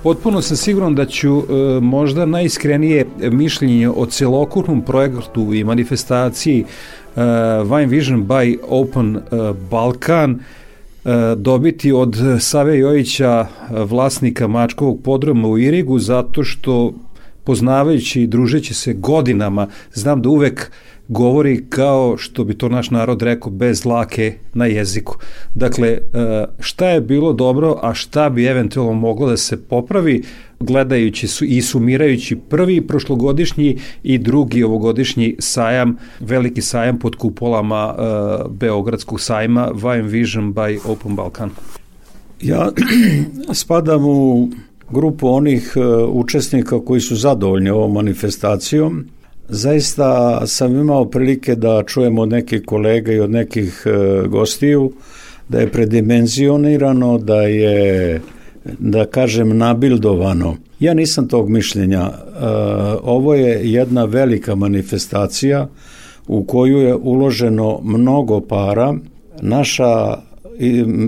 Potpuno 0.03 0.41
sam 0.41 0.57
siguran 0.57 0.95
da 0.95 1.05
ću 1.05 1.38
e, 1.38 1.43
možda 1.81 2.25
najiskrenije 2.25 3.05
mišljenje 3.31 3.89
o 3.89 4.05
celokupnom 4.05 4.81
projektu 4.81 5.53
i 5.53 5.63
manifestaciji 5.63 6.65
e, 7.15 7.22
Wine 7.63 7.88
Vision 7.88 8.24
by 8.28 8.58
Open 8.67 9.15
e, 9.15 9.19
Balkan 9.72 10.32
e, 10.32 10.39
dobiti 11.36 11.91
od 11.91 12.17
Save 12.39 12.78
Jojića, 12.78 13.48
vlasnika 13.69 14.48
Mačkovog 14.48 15.00
podroma 15.04 15.48
u 15.48 15.58
Irigu, 15.58 16.00
zato 16.00 16.43
što 16.43 16.93
poznavajući 17.43 18.22
i 18.22 18.28
družeći 18.28 18.74
se 18.74 18.93
godinama, 18.93 19.67
znam 19.93 20.22
da 20.22 20.30
uvek 20.30 20.72
govori 21.10 21.65
kao 21.69 22.17
što 22.17 22.43
bi 22.43 22.54
to 22.54 22.69
naš 22.69 22.89
narod 22.89 23.22
rekao 23.22 23.52
bez 23.52 23.86
lake 23.86 24.34
na 24.54 24.65
jeziku. 24.65 25.17
Dakle, 25.56 25.88
e, 25.88 26.00
šta 26.60 26.89
je 26.89 27.02
bilo 27.02 27.34
dobro, 27.34 27.80
a 27.82 27.93
šta 27.93 28.30
bi 28.30 28.45
eventualno 28.45 28.93
moglo 28.93 29.30
da 29.30 29.38
se 29.38 29.63
popravi 29.63 30.24
gledajući 30.60 31.28
su 31.28 31.45
i 31.45 31.62
sumirajući 31.62 32.36
prvi 32.36 32.82
prošlogodišnji 32.82 33.78
i 34.04 34.17
drugi 34.17 34.63
ovogodišnji 34.63 35.36
sajam, 35.39 35.98
veliki 36.19 36.62
sajam 36.62 37.00
pod 37.00 37.15
kupolama 37.15 37.95
uh, 37.98 38.52
Beogradskog 38.52 39.22
sajma 39.22 39.72
Vine 39.74 40.02
Vision 40.02 40.54
by 40.54 40.80
Open 40.86 41.15
Balkan. 41.15 41.50
Ja 42.41 42.69
spadam 43.54 44.06
u 44.06 44.50
grupu 44.89 45.28
onih 45.28 45.74
uh, 45.76 46.10
učesnika 46.10 46.80
koji 46.86 47.02
su 47.02 47.15
zadovoljni 47.15 47.69
ovom 47.69 47.93
manifestacijom 47.93 49.06
Zaista 49.49 50.41
sam 50.47 50.75
imao 50.75 51.05
prilike 51.05 51.55
da 51.55 51.83
čujem 51.88 52.19
od 52.19 52.29
nekih 52.29 52.63
kolega 52.65 53.12
i 53.12 53.19
od 53.19 53.31
nekih 53.31 53.83
e, 53.85 54.27
gostiju 54.27 54.91
da 55.49 55.59
je 55.59 55.71
predimenzionirano, 55.71 57.17
da 57.17 57.41
je 57.41 58.21
da 58.79 59.05
kažem 59.05 59.57
nabildovano. 59.57 60.55
Ja 60.79 60.93
nisam 60.93 61.27
tog 61.27 61.49
mišljenja. 61.49 62.01
E, 62.01 62.12
ovo 63.03 63.33
je 63.33 63.71
jedna 63.71 64.05
velika 64.05 64.55
manifestacija 64.55 65.67
u 66.27 66.43
koju 66.43 66.77
je 66.77 66.95
uloženo 66.95 67.79
mnogo 67.83 68.41
para. 68.41 68.93
Naša 69.41 70.17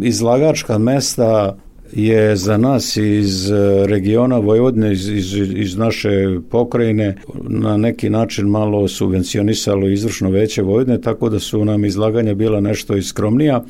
izlagačka 0.02 0.78
mesta 0.78 1.58
je 1.94 2.36
za 2.36 2.58
nas 2.58 2.98
iz 2.98 3.52
e, 3.52 3.88
regiona 3.88 4.38
Vojvodine, 4.38 4.94
iz, 4.94 5.10
iz, 5.10 5.34
iz 5.56 5.78
naše 5.78 6.10
pokrajine, 6.50 7.16
na 7.44 7.78
neki 7.78 8.10
način 8.10 8.48
malo 8.48 8.88
subvencionisalo 8.88 9.90
izvršno 9.90 10.30
veće 10.30 10.62
Vojvodine, 10.62 11.02
tako 11.02 11.30
da 11.30 11.40
su 11.40 11.66
nam 11.66 11.86
izlaganja 11.86 12.34
bila 12.34 12.60
nešto 12.60 12.96
iskromnija, 12.96 13.64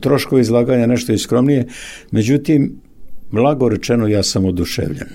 troškovi 0.00 0.40
izlaganja 0.40 0.86
nešto 0.86 1.12
iskromnije. 1.12 1.66
Međutim, 2.10 2.80
blago 3.30 3.68
rečeno, 3.68 4.08
ja 4.08 4.22
sam 4.22 4.44
oduševljen. 4.44 5.08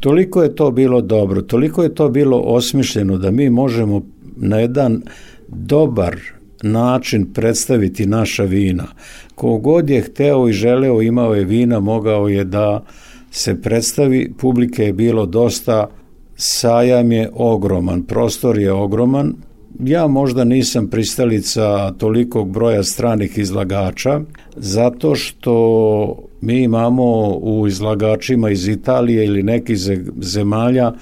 Toliko 0.00 0.42
je 0.42 0.56
to 0.56 0.70
bilo 0.70 1.00
dobro, 1.00 1.42
toliko 1.42 1.82
je 1.82 1.94
to 1.94 2.08
bilo 2.08 2.38
osmišljeno 2.38 3.18
da 3.18 3.30
mi 3.30 3.50
možemo 3.50 4.02
na 4.36 4.58
jedan 4.58 5.02
dobar 5.48 6.16
način 6.64 7.32
predstaviti 7.32 8.06
naša 8.06 8.44
vina. 8.44 8.86
Kogod 9.34 9.90
je 9.90 10.02
hteo 10.02 10.48
i 10.48 10.52
želeo 10.52 11.02
imao 11.02 11.34
je 11.34 11.44
vina, 11.44 11.80
mogao 11.80 12.28
je 12.28 12.44
da 12.44 12.84
se 13.30 13.60
predstavi, 13.60 14.32
publike 14.38 14.84
je 14.84 14.92
bilo 14.92 15.26
dosta, 15.26 15.88
sajam 16.36 17.12
je 17.12 17.30
ogroman, 17.34 18.02
prostor 18.02 18.58
je 18.58 18.72
ogroman, 18.72 19.34
ja 19.80 20.06
možda 20.06 20.44
nisam 20.44 20.86
pristalica 20.86 21.90
tolikog 21.90 22.50
broja 22.50 22.82
stranih 22.82 23.38
izlagača, 23.38 24.20
zato 24.56 25.14
što 25.14 26.24
mi 26.40 26.62
imamo 26.62 27.28
u 27.28 27.66
izlagačima 27.66 28.50
iz 28.50 28.68
Italije 28.68 29.24
ili 29.24 29.42
nekih 29.42 29.76
zemalja 30.20 30.92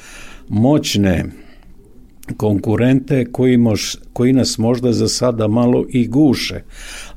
moćne 0.49 1.25
konkurente 2.37 3.25
koji, 3.33 3.57
mož, 3.57 3.97
koji 4.13 4.33
nas 4.33 4.59
možda 4.59 4.93
za 4.93 5.09
sada 5.09 5.49
malo 5.49 5.87
i 5.89 6.09
guše. 6.09 6.63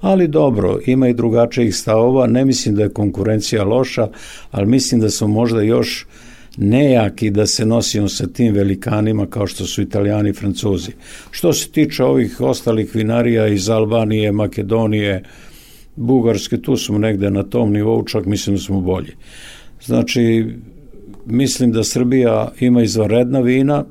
Ali 0.02 0.28
dobro, 0.28 0.80
ima 0.86 1.08
i 1.08 1.13
drugačijih 1.13 1.76
stavova, 1.76 2.28
ne 2.28 2.46
mislim 2.46 2.76
da 2.76 2.84
je 2.84 2.89
konkurencija 2.89 3.63
loša, 3.63 4.08
ali 4.52 4.65
mislim 4.65 5.02
da 5.02 5.10
smo 5.10 5.28
možda 5.28 5.62
još 5.62 6.06
nejaki 6.58 7.30
da 7.30 7.46
se 7.46 7.65
nosimo 7.65 8.08
sa 8.08 8.28
tim 8.28 8.54
velikanima 8.54 9.26
kao 9.26 9.48
što 9.48 9.65
su 9.65 9.82
italijani 9.82 10.30
i 10.30 10.34
francuzi. 10.34 10.91
Što 11.32 11.54
se 11.54 11.70
tiče 11.70 12.04
ovih 12.04 12.41
ostalih 12.41 12.96
vinarija 12.96 13.48
iz 13.48 13.70
Albanije, 13.70 14.32
Makedonije, 14.32 15.24
Bugarske, 15.96 16.62
tu 16.62 16.78
smo 16.78 16.98
negde 16.98 17.30
na 17.32 17.44
tom 17.44 17.72
nivou, 17.72 18.04
čak 18.04 18.26
mislim 18.26 18.56
da 18.56 18.62
smo 18.62 18.82
bolji. 18.82 19.12
Znači, 19.86 20.46
mislim 21.26 21.72
da 21.72 21.84
Srbija 21.84 22.52
ima 22.60 22.84
izvanredna 22.84 23.39
vina, 23.39 23.86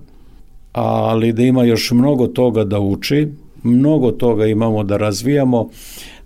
ali 0.75 1.33
da 1.33 1.43
ima 1.43 1.65
još 1.65 1.91
mnogo 1.91 2.27
toga 2.27 2.65
da 2.65 2.81
uči, 2.81 3.29
mnogo 3.63 4.11
toga 4.11 4.47
imamo 4.47 4.85
da 4.85 4.97
razvijamo. 4.97 5.69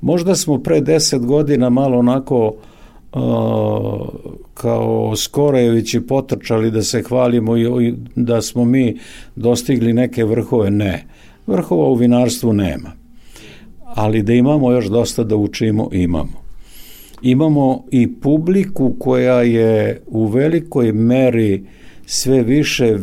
Možda 0.00 0.34
smo 0.34 0.58
pre 0.58 0.80
deset 0.80 1.26
godina 1.26 1.70
malo 1.70 1.98
onako 1.98 2.46
uh, 2.46 4.08
kao 4.54 5.16
Skorejevići 5.16 6.00
potrčali 6.00 6.70
da 6.70 6.82
se 6.82 7.02
hvalimo 7.02 7.56
i 7.56 7.94
da 8.14 8.42
smo 8.42 8.64
mi 8.64 8.96
dostigli 9.36 9.92
neke 9.92 10.24
vrhove. 10.24 10.70
Ne. 10.70 11.04
Vrhova 11.46 11.88
u 11.88 11.94
vinarstvu 11.94 12.52
nema. 12.52 12.92
Ali 13.84 14.22
da 14.22 14.32
imamo 14.32 14.72
još 14.72 14.86
dosta 14.86 15.24
da 15.24 15.36
učimo, 15.36 15.88
imamo. 15.92 16.48
Imamo 17.22 17.84
i 17.90 18.14
publiku 18.14 18.94
koja 18.98 19.42
je 19.42 20.02
u 20.06 20.26
velikoj 20.26 20.92
meri 20.92 21.54
uh, 21.54 21.68
sve 22.10 22.42
više 22.42 22.96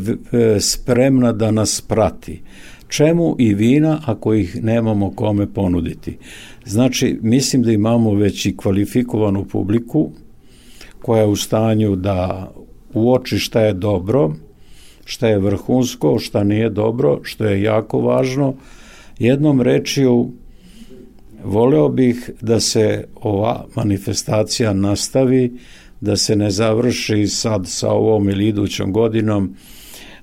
spremna 0.59 1.31
da 1.31 1.51
nas 1.51 1.81
prati. 1.81 2.41
Čemu 2.87 3.35
i 3.39 3.53
vina 3.53 4.01
ako 4.05 4.33
ih 4.33 4.63
nemamo 4.63 5.11
kome 5.11 5.53
ponuditi? 5.53 6.17
Znači, 6.65 7.19
mislim 7.21 7.63
da 7.63 7.71
imamo 7.71 8.13
već 8.13 8.45
i 8.45 8.57
kvalifikovanu 8.57 9.45
publiku 9.45 10.11
koja 11.01 11.21
je 11.21 11.27
u 11.27 11.35
stanju 11.35 11.95
da 11.95 12.51
uoči 12.93 13.37
šta 13.37 13.61
je 13.61 13.73
dobro, 13.73 14.33
šta 15.05 15.27
je 15.27 15.39
vrhunsko, 15.39 16.19
šta 16.19 16.43
nije 16.43 16.69
dobro, 16.69 17.19
što 17.23 17.45
je 17.45 17.61
jako 17.61 17.99
važno. 17.99 18.55
Jednom 19.19 19.61
rečiju, 19.61 20.31
voleo 21.43 21.89
bih 21.89 22.29
da 22.41 22.59
se 22.59 23.07
ova 23.15 23.65
manifestacija 23.75 24.73
nastavi, 24.73 25.53
da 26.05 26.15
se 26.15 26.35
ne 26.35 26.51
završi 26.51 27.27
sad 27.27 27.67
sa 27.67 27.91
ovom 27.91 28.29
ili 28.29 28.47
idućom 28.47 28.93
godinom. 28.93 29.55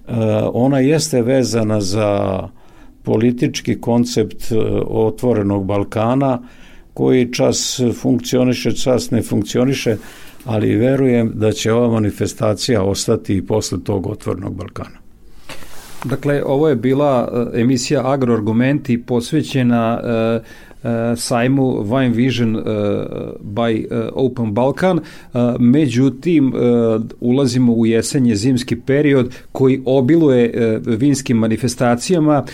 E, 0.08 0.12
ona 0.52 0.78
jeste 0.78 1.22
vezana 1.22 1.80
za 1.80 2.38
politički 3.02 3.80
koncept 3.80 4.52
e, 4.52 4.56
otvorenog 4.86 5.64
Balkana 5.66 6.42
koji 6.94 7.32
čas 7.32 7.80
funkcioniše, 8.00 8.72
čas 8.72 9.10
ne 9.10 9.22
funkcioniše, 9.22 9.96
ali 10.44 10.76
verujem 10.76 11.32
da 11.34 11.52
će 11.52 11.72
ova 11.72 11.90
manifestacija 11.90 12.82
ostati 12.82 13.36
i 13.36 13.46
posle 13.46 13.78
tog 13.84 14.06
otvorenog 14.06 14.54
Balkana. 14.54 15.02
Dakle, 16.04 16.42
ovo 16.44 16.68
je 16.68 16.76
bila 16.76 17.28
e, 17.54 17.60
emisija 17.60 18.12
Agroargumenti 18.12 19.02
posvećena 19.02 20.00
E, 20.04 20.71
sajmu 21.16 21.62
Wine 21.62 22.12
Vision 22.14 22.56
e, 22.56 22.60
by 23.40 23.86
e, 23.90 24.08
Open 24.14 24.52
Balkan, 24.52 25.00
međutim 25.58 26.52
ulazimo 27.20 27.72
u 27.72 27.86
jesenje 27.86 28.36
zimski 28.36 28.76
period 28.80 29.30
koji 29.52 29.82
obiluje 29.84 30.80
vinskim 30.86 31.36
manifestacijama, 31.36 32.44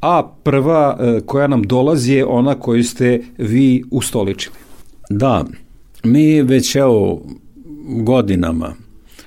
a 0.00 0.22
prva 0.42 0.98
koja 1.26 1.46
nam 1.46 1.62
dolazi 1.62 2.12
je 2.12 2.24
ona 2.24 2.54
koju 2.54 2.84
ste 2.84 3.20
vi 3.38 3.84
ustoličili. 3.90 4.56
Da, 5.10 5.44
mi 6.04 6.42
već 6.42 6.76
evo 6.76 7.22
godinama 7.88 8.74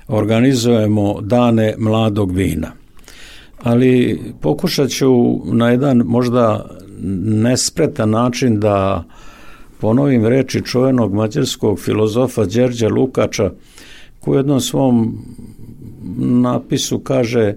organizujemo 0.07 1.22
dane 1.22 1.76
mladog 1.78 2.32
vina. 2.32 2.72
Ali 3.64 4.20
pokušat 4.41 4.89
ću 4.89 5.39
na 5.45 5.70
jedan 5.70 5.97
možda 5.97 6.70
nespretan 7.26 8.10
način 8.10 8.60
da 8.60 9.04
ponovim 9.80 10.26
reči 10.26 10.62
čuvenog 10.66 11.14
mađarskog 11.14 11.80
filozofa 11.80 12.45
Đerđa 12.45 12.88
Lukača 12.88 13.52
koji 14.20 14.36
u 14.36 14.39
jednom 14.39 14.60
svom 14.60 15.26
napisu 16.18 16.99
kaže 16.99 17.56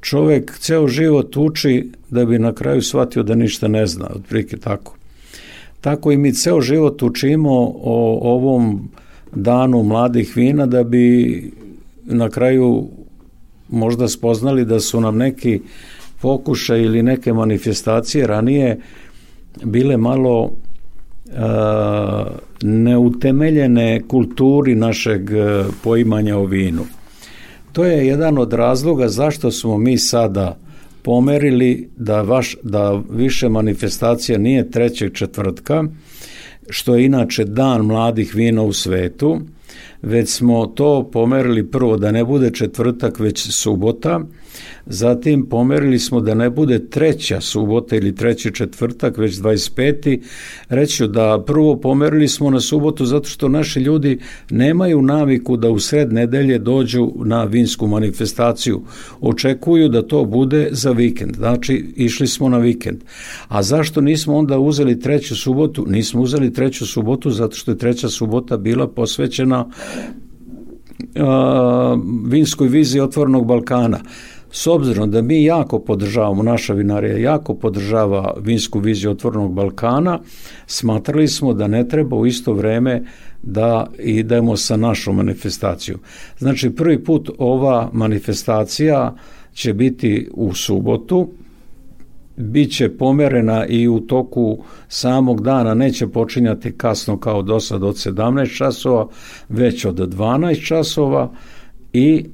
čovek 0.00 0.58
ceo 0.58 0.88
život 0.88 1.36
uči 1.36 1.90
da 2.10 2.24
bi 2.24 2.38
na 2.38 2.52
kraju 2.52 2.82
shvatio 2.82 3.22
da 3.22 3.34
ništa 3.34 3.68
ne 3.68 3.86
zna, 3.86 4.10
otprilike 4.14 4.56
tako. 4.56 4.96
tako 5.80 6.12
i 6.12 6.16
mi 6.16 6.32
ceo 6.32 6.60
život 6.60 7.02
učimo 7.02 7.72
o 7.82 8.18
ovom 8.22 8.88
danu 9.32 9.82
mladih 9.82 10.36
vina 10.36 10.66
da 10.66 10.84
bi 10.84 11.50
na 12.04 12.30
kraju 12.30 12.88
možda 13.68 14.08
spoznali 14.08 14.64
da 14.64 14.80
su 14.80 15.00
nam 15.00 15.16
neki 15.16 15.60
pokušaj 16.24 16.82
ili 16.82 17.02
neke 17.02 17.32
manifestacije 17.32 18.26
ranije 18.26 18.78
bile 19.62 19.96
malo 19.96 20.50
a, 21.36 22.24
neutemeljene 22.62 24.02
kulturi 24.08 24.74
našeg 24.74 25.30
e, 25.30 25.64
poimanja 25.82 26.36
o 26.38 26.46
vinu. 26.46 26.86
To 27.72 27.84
je 27.84 28.06
jedan 28.06 28.38
od 28.38 28.52
razloga 28.52 29.08
zašto 29.08 29.50
smo 29.50 29.78
mi 29.78 29.98
sada 29.98 30.56
pomerili 31.02 31.88
da, 31.96 32.22
vaš, 32.22 32.56
da 32.62 33.02
više 33.10 33.48
manifestacija 33.48 34.38
nije 34.38 34.70
trećeg 34.70 35.12
četvrtka, 35.12 35.84
što 36.68 36.94
je 36.94 37.04
inače 37.04 37.44
dan 37.44 37.84
mladih 37.84 38.34
vina 38.34 38.62
u 38.62 38.72
svetu, 38.72 39.40
već 40.02 40.28
smo 40.28 40.66
to 40.66 41.10
pomerili 41.12 41.70
prvo 41.70 41.96
da 41.96 42.12
ne 42.12 42.24
bude 42.24 42.50
četvrtak, 42.50 43.20
već 43.20 43.50
subota, 43.50 44.20
Zatim 44.86 45.46
pomerili 45.46 45.98
smo 45.98 46.20
da 46.20 46.34
ne 46.34 46.50
bude 46.50 46.88
treća 46.88 47.40
subota 47.40 47.96
ili 47.96 48.14
treći 48.14 48.54
četvrtak, 48.54 49.18
već 49.18 49.34
25. 49.34 50.20
Reću 50.68 51.06
da 51.06 51.42
prvo 51.46 51.76
pomerili 51.80 52.28
smo 52.28 52.50
na 52.50 52.60
subotu 52.60 53.06
zato 53.06 53.28
što 53.28 53.48
naši 53.48 53.80
ljudi 53.80 54.18
nemaju 54.50 55.02
naviku 55.02 55.56
da 55.56 55.70
u 55.70 55.78
sred 55.78 56.12
nedelje 56.12 56.58
dođu 56.58 57.12
na 57.16 57.44
vinsku 57.44 57.86
manifestaciju. 57.86 58.82
Očekuju 59.20 59.88
da 59.88 60.02
to 60.02 60.24
bude 60.24 60.68
za 60.72 60.90
vikend. 60.90 61.36
Znači, 61.36 61.92
išli 61.96 62.26
smo 62.26 62.48
na 62.48 62.58
vikend. 62.58 62.98
A 63.48 63.62
zašto 63.62 64.00
nismo 64.00 64.36
onda 64.36 64.58
uzeli 64.58 65.00
treću 65.00 65.36
subotu? 65.36 65.86
Nismo 65.88 66.22
uzeli 66.22 66.52
treću 66.52 66.86
subotu 66.86 67.30
zato 67.30 67.56
što 67.56 67.70
je 67.70 67.78
treća 67.78 68.08
subota 68.08 68.56
bila 68.56 68.88
posvećena 68.88 69.66
a, 71.16 71.96
vinskoj 72.26 72.68
viziji 72.68 73.00
otvornog 73.00 73.46
Balkana. 73.46 74.00
S 74.56 74.66
obzirom 74.66 75.10
da 75.10 75.22
mi 75.22 75.44
jako 75.44 75.78
podržavamo, 75.78 76.42
naša 76.42 76.74
vinarija 76.74 77.18
jako 77.18 77.54
podržava 77.54 78.34
vinsku 78.40 78.78
viziju 78.78 79.10
otvornog 79.10 79.52
Balkana, 79.52 80.20
smatrali 80.66 81.28
smo 81.28 81.54
da 81.54 81.66
ne 81.66 81.88
treba 81.88 82.16
u 82.16 82.26
isto 82.26 82.52
vreme 82.52 83.02
da 83.42 83.86
idemo 83.98 84.56
sa 84.56 84.76
našom 84.76 85.16
manifestacijom. 85.16 86.00
Znači, 86.38 86.70
prvi 86.70 87.04
put 87.04 87.30
ova 87.38 87.90
manifestacija 87.92 89.14
će 89.54 89.72
biti 89.72 90.28
u 90.32 90.54
subotu, 90.54 91.28
biće 92.36 92.88
pomerena 92.88 93.66
i 93.66 93.88
u 93.88 94.00
toku 94.00 94.58
samog 94.88 95.42
dana 95.42 95.74
neće 95.74 96.06
počinjati 96.06 96.72
kasno 96.72 97.18
kao 97.18 97.42
do 97.42 97.60
sad 97.60 97.82
od 97.82 97.94
17 97.94 98.56
časova, 98.56 99.08
već 99.48 99.84
od 99.84 99.96
12 99.96 100.66
časova 100.66 101.32
i 101.92 102.24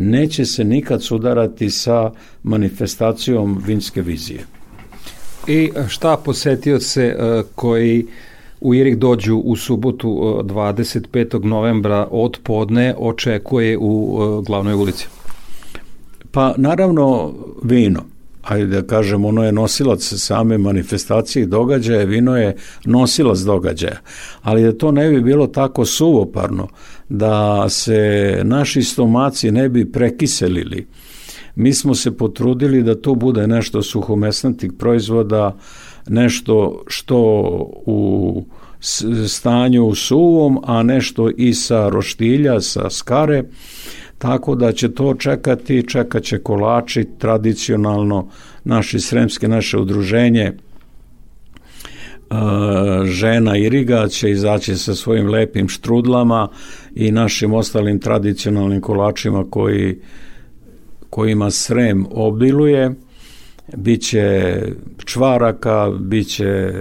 neće 0.00 0.44
se 0.44 0.64
nikad 0.64 1.02
sudarati 1.02 1.70
sa 1.70 2.10
manifestacijom 2.42 3.62
vinske 3.66 4.02
vizije. 4.02 4.44
I 5.46 5.70
šta 5.88 6.16
posetioce 6.16 7.02
e, 7.02 7.42
koji 7.54 8.06
u 8.60 8.74
Irik 8.74 8.96
dođu 8.96 9.36
u 9.36 9.56
subotu 9.56 10.08
25. 10.44 11.44
novembra 11.44 12.08
od 12.10 12.38
podne 12.42 12.94
očekuje 12.98 13.78
u 13.80 14.18
e, 14.20 14.44
glavnoj 14.46 14.74
ulici? 14.74 15.06
Pa 16.30 16.54
naravno 16.56 17.34
vino 17.62 18.04
ajde 18.42 18.66
da 18.66 18.86
kažem, 18.86 19.24
ono 19.24 19.44
je 19.44 19.52
nosilac 19.52 20.02
same 20.02 20.58
manifestacije 20.58 21.42
i 21.42 21.46
događaja, 21.46 22.04
vino 22.04 22.36
je 22.36 22.56
nosilac 22.84 23.38
događaja. 23.38 23.98
Ali 24.42 24.62
da 24.62 24.78
to 24.78 24.92
ne 24.92 25.10
bi 25.10 25.20
bilo 25.20 25.46
tako 25.46 25.84
suvoparno, 25.84 26.68
da 27.10 27.68
se 27.68 28.40
naši 28.44 28.82
stomaci 28.82 29.50
ne 29.50 29.68
bi 29.68 29.92
prekiselili, 29.92 30.86
mi 31.54 31.72
smo 31.72 31.94
se 31.94 32.16
potrudili 32.16 32.82
da 32.82 32.94
to 32.94 33.14
bude 33.14 33.46
nešto 33.46 33.82
suhomesnatih 33.82 34.72
proizvoda, 34.78 35.56
nešto 36.08 36.84
što 36.86 37.18
u 37.86 38.44
stanju 39.28 39.94
suvom, 39.94 40.60
a 40.64 40.82
nešto 40.82 41.30
i 41.30 41.54
sa 41.54 41.88
roštilja, 41.88 42.60
sa 42.60 42.90
skare, 42.90 43.44
tako 44.18 44.54
da 44.54 44.72
će 44.72 44.94
to 44.94 45.14
čekati, 45.14 45.88
čekat 45.88 46.22
će 46.22 46.38
kolači, 46.38 47.06
tradicionalno 47.18 48.28
naši 48.64 49.00
sremske, 49.00 49.48
naše 49.48 49.78
udruženje 49.78 50.42
e, 50.42 50.52
žena 53.04 53.56
Iriga 53.56 54.08
će 54.08 54.30
izaći 54.30 54.76
sa 54.76 54.94
svojim 54.94 55.28
lepim 55.28 55.68
štrudlama 55.68 56.48
i 56.94 57.12
našim 57.12 57.54
ostalim 57.54 57.98
tradicionalnim 57.98 58.80
kolačima 58.80 59.44
koji, 59.50 59.98
kojima 61.10 61.50
Srem 61.50 62.06
obiluje. 62.10 62.94
Biće 63.76 64.58
čvaraka, 65.04 65.90
biće 65.98 66.72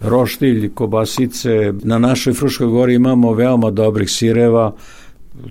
roštilj, 0.00 0.74
kobasice. 0.74 1.72
Na 1.82 1.98
našoj 1.98 2.32
Fruškoj 2.32 2.66
gori 2.66 2.94
imamo 2.94 3.32
veoma 3.32 3.70
dobrih 3.70 4.10
sireva, 4.10 4.74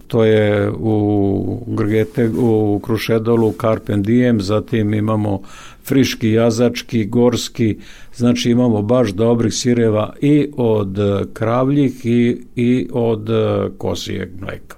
to 0.08 0.24
je 0.24 0.72
u 0.80 1.64
Grgete, 1.68 2.30
u 2.38 2.80
Krušedolu, 2.84 3.54
Carpen 3.62 4.04
Diem, 4.04 4.42
zatim 4.42 4.94
imamo 4.94 5.42
friški, 5.86 6.32
jazački, 6.32 7.06
gorski, 7.06 7.78
znači 8.16 8.52
imamo 8.52 8.82
baš 8.82 9.10
dobrih 9.10 9.54
sireva 9.54 10.14
i 10.22 10.48
od 10.58 10.98
kravljih 11.34 12.06
i, 12.06 12.38
i 12.56 12.88
od 12.92 13.30
kosijeg 13.78 14.30
mleka. 14.42 14.78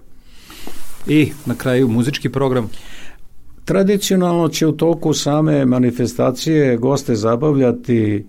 I 1.08 1.32
na 1.46 1.56
kraju 1.56 1.88
muzički 1.88 2.30
program? 2.30 2.70
Tradicionalno 3.66 4.50
će 4.50 4.68
u 4.68 4.72
toku 4.72 5.14
same 5.14 5.66
manifestacije 5.66 6.78
goste 6.78 7.16
zabavljati 7.16 8.24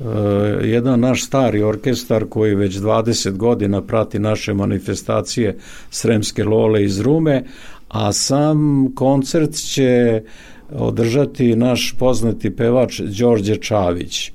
Eh, 0.00 0.66
jedan 0.66 1.00
naš 1.00 1.24
stari 1.24 1.62
orkestar 1.62 2.24
koji 2.28 2.54
već 2.54 2.74
20 2.74 3.36
godina 3.36 3.82
prati 3.82 4.18
naše 4.18 4.54
manifestacije 4.54 5.56
Sremske 5.90 6.44
Lole 6.44 6.84
iz 6.84 7.00
Rume, 7.00 7.44
a 7.88 8.12
sam 8.12 8.88
koncert 8.94 9.54
će 9.54 10.22
održati 10.72 11.56
naš 11.56 11.94
poznati 11.98 12.56
pevač 12.56 13.00
Đorđe 13.00 13.56
Čavić. 13.56 14.32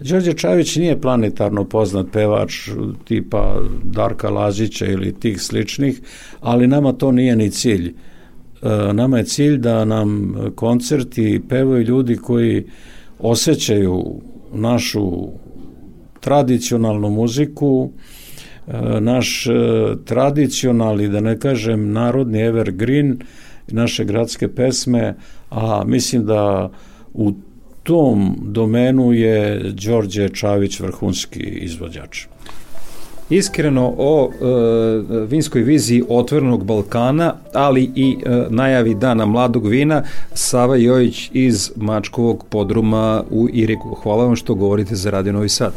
Đorđe 0.00 0.32
Čavić 0.32 0.76
nije 0.76 1.00
planetarno 1.00 1.64
poznat 1.64 2.06
pevač 2.12 2.54
tipa 3.04 3.56
Darka 3.84 4.30
Lazića 4.30 4.86
ili 4.86 5.20
tih 5.20 5.42
sličnih, 5.42 6.00
ali 6.40 6.66
nama 6.66 6.92
to 6.92 7.12
nije 7.12 7.36
ni 7.36 7.50
cilj. 7.50 7.94
Eh, 8.62 8.92
nama 8.92 9.18
je 9.18 9.24
cilj 9.24 9.56
da 9.56 9.84
nam 9.84 10.34
koncerti 10.54 11.42
pevaju 11.48 11.82
ljudi 11.82 12.16
koji 12.16 12.64
osjećaju 13.18 14.20
našu 14.52 15.28
tradicionalnu 16.22 17.10
muziku, 17.10 17.90
e, 18.66 19.00
naš 19.00 19.46
e, 19.46 19.50
tradicionalni, 20.04 21.08
da 21.08 21.20
ne 21.20 21.38
kažem, 21.38 21.92
narodni 21.92 22.42
evergreen, 22.42 23.18
naše 23.68 24.04
gradske 24.04 24.48
pesme, 24.48 25.14
a 25.50 25.82
mislim 25.86 26.26
da 26.26 26.70
u 27.14 27.32
tom 27.82 28.36
domenu 28.42 29.12
je 29.12 29.58
Đorđe 29.58 30.28
Čavić 30.28 30.80
vrhunski 30.80 31.40
izvođač. 31.40 32.26
Iskreno 33.30 33.94
o 33.98 34.30
e, 34.30 35.26
vinskoj 35.26 35.62
viziji 35.62 36.02
otvorenog 36.08 36.64
Balkana, 36.64 37.34
ali 37.52 37.90
i 37.94 38.16
e, 38.24 38.46
najavi 38.50 38.94
dana 38.94 39.26
mladog 39.26 39.66
vina, 39.66 40.02
Sava 40.34 40.76
Jojić 40.76 41.30
iz 41.32 41.72
Mačkovog 41.76 42.44
podruma 42.48 43.24
u 43.30 43.48
Iriku. 43.52 43.94
Hvala 43.94 44.24
vam 44.24 44.36
što 44.36 44.54
govorite 44.54 44.94
za 44.94 45.10
Radio 45.10 45.32
Novi 45.32 45.48
Sad. 45.48 45.72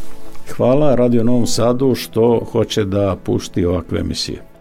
Hvala 0.57 0.95
Radio 0.95 1.23
Novom 1.23 1.47
Sadu 1.47 1.95
što 1.95 2.47
hoće 2.51 2.85
da 2.85 3.17
pušti 3.23 3.65
ovakve 3.65 3.99
emisije. 3.99 4.54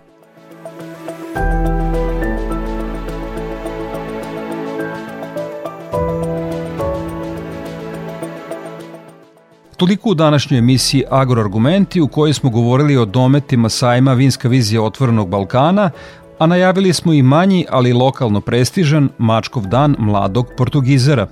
Toliko 9.85 10.11
u 10.11 10.15
današnjoj 10.15 10.59
emisiji 10.59 11.05
Agroargumenti 11.11 12.01
u 12.01 12.09
kojoj 12.09 12.35
smo 12.35 12.51
govorili 12.51 12.97
o 12.97 13.05
dometima 13.05 13.69
sajma 13.69 14.13
Vinska 14.13 14.49
vizija 14.49 14.83
otvorenog 14.83 15.29
Balkana, 15.29 15.91
a 16.39 16.47
najavili 16.47 16.93
smo 16.93 17.13
i 17.13 17.23
manji, 17.23 17.67
ali 17.71 17.93
lokalno 17.93 18.41
prestižan 18.41 19.09
Mačkov 19.19 19.67
dan 19.67 19.97
mladog 19.99 20.47
Portugizera. 20.57 21.27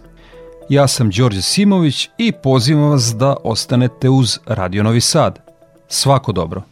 Ja 0.68 0.86
sam 0.86 1.10
Đorđe 1.10 1.42
Simović 1.42 2.08
i 2.18 2.32
pozivam 2.32 2.90
vas 2.90 3.14
da 3.16 3.36
ostanete 3.44 4.08
uz 4.08 4.38
Radio 4.46 4.82
Novi 4.82 5.00
Sad. 5.00 5.38
Svako 5.88 6.32
dobro! 6.32 6.71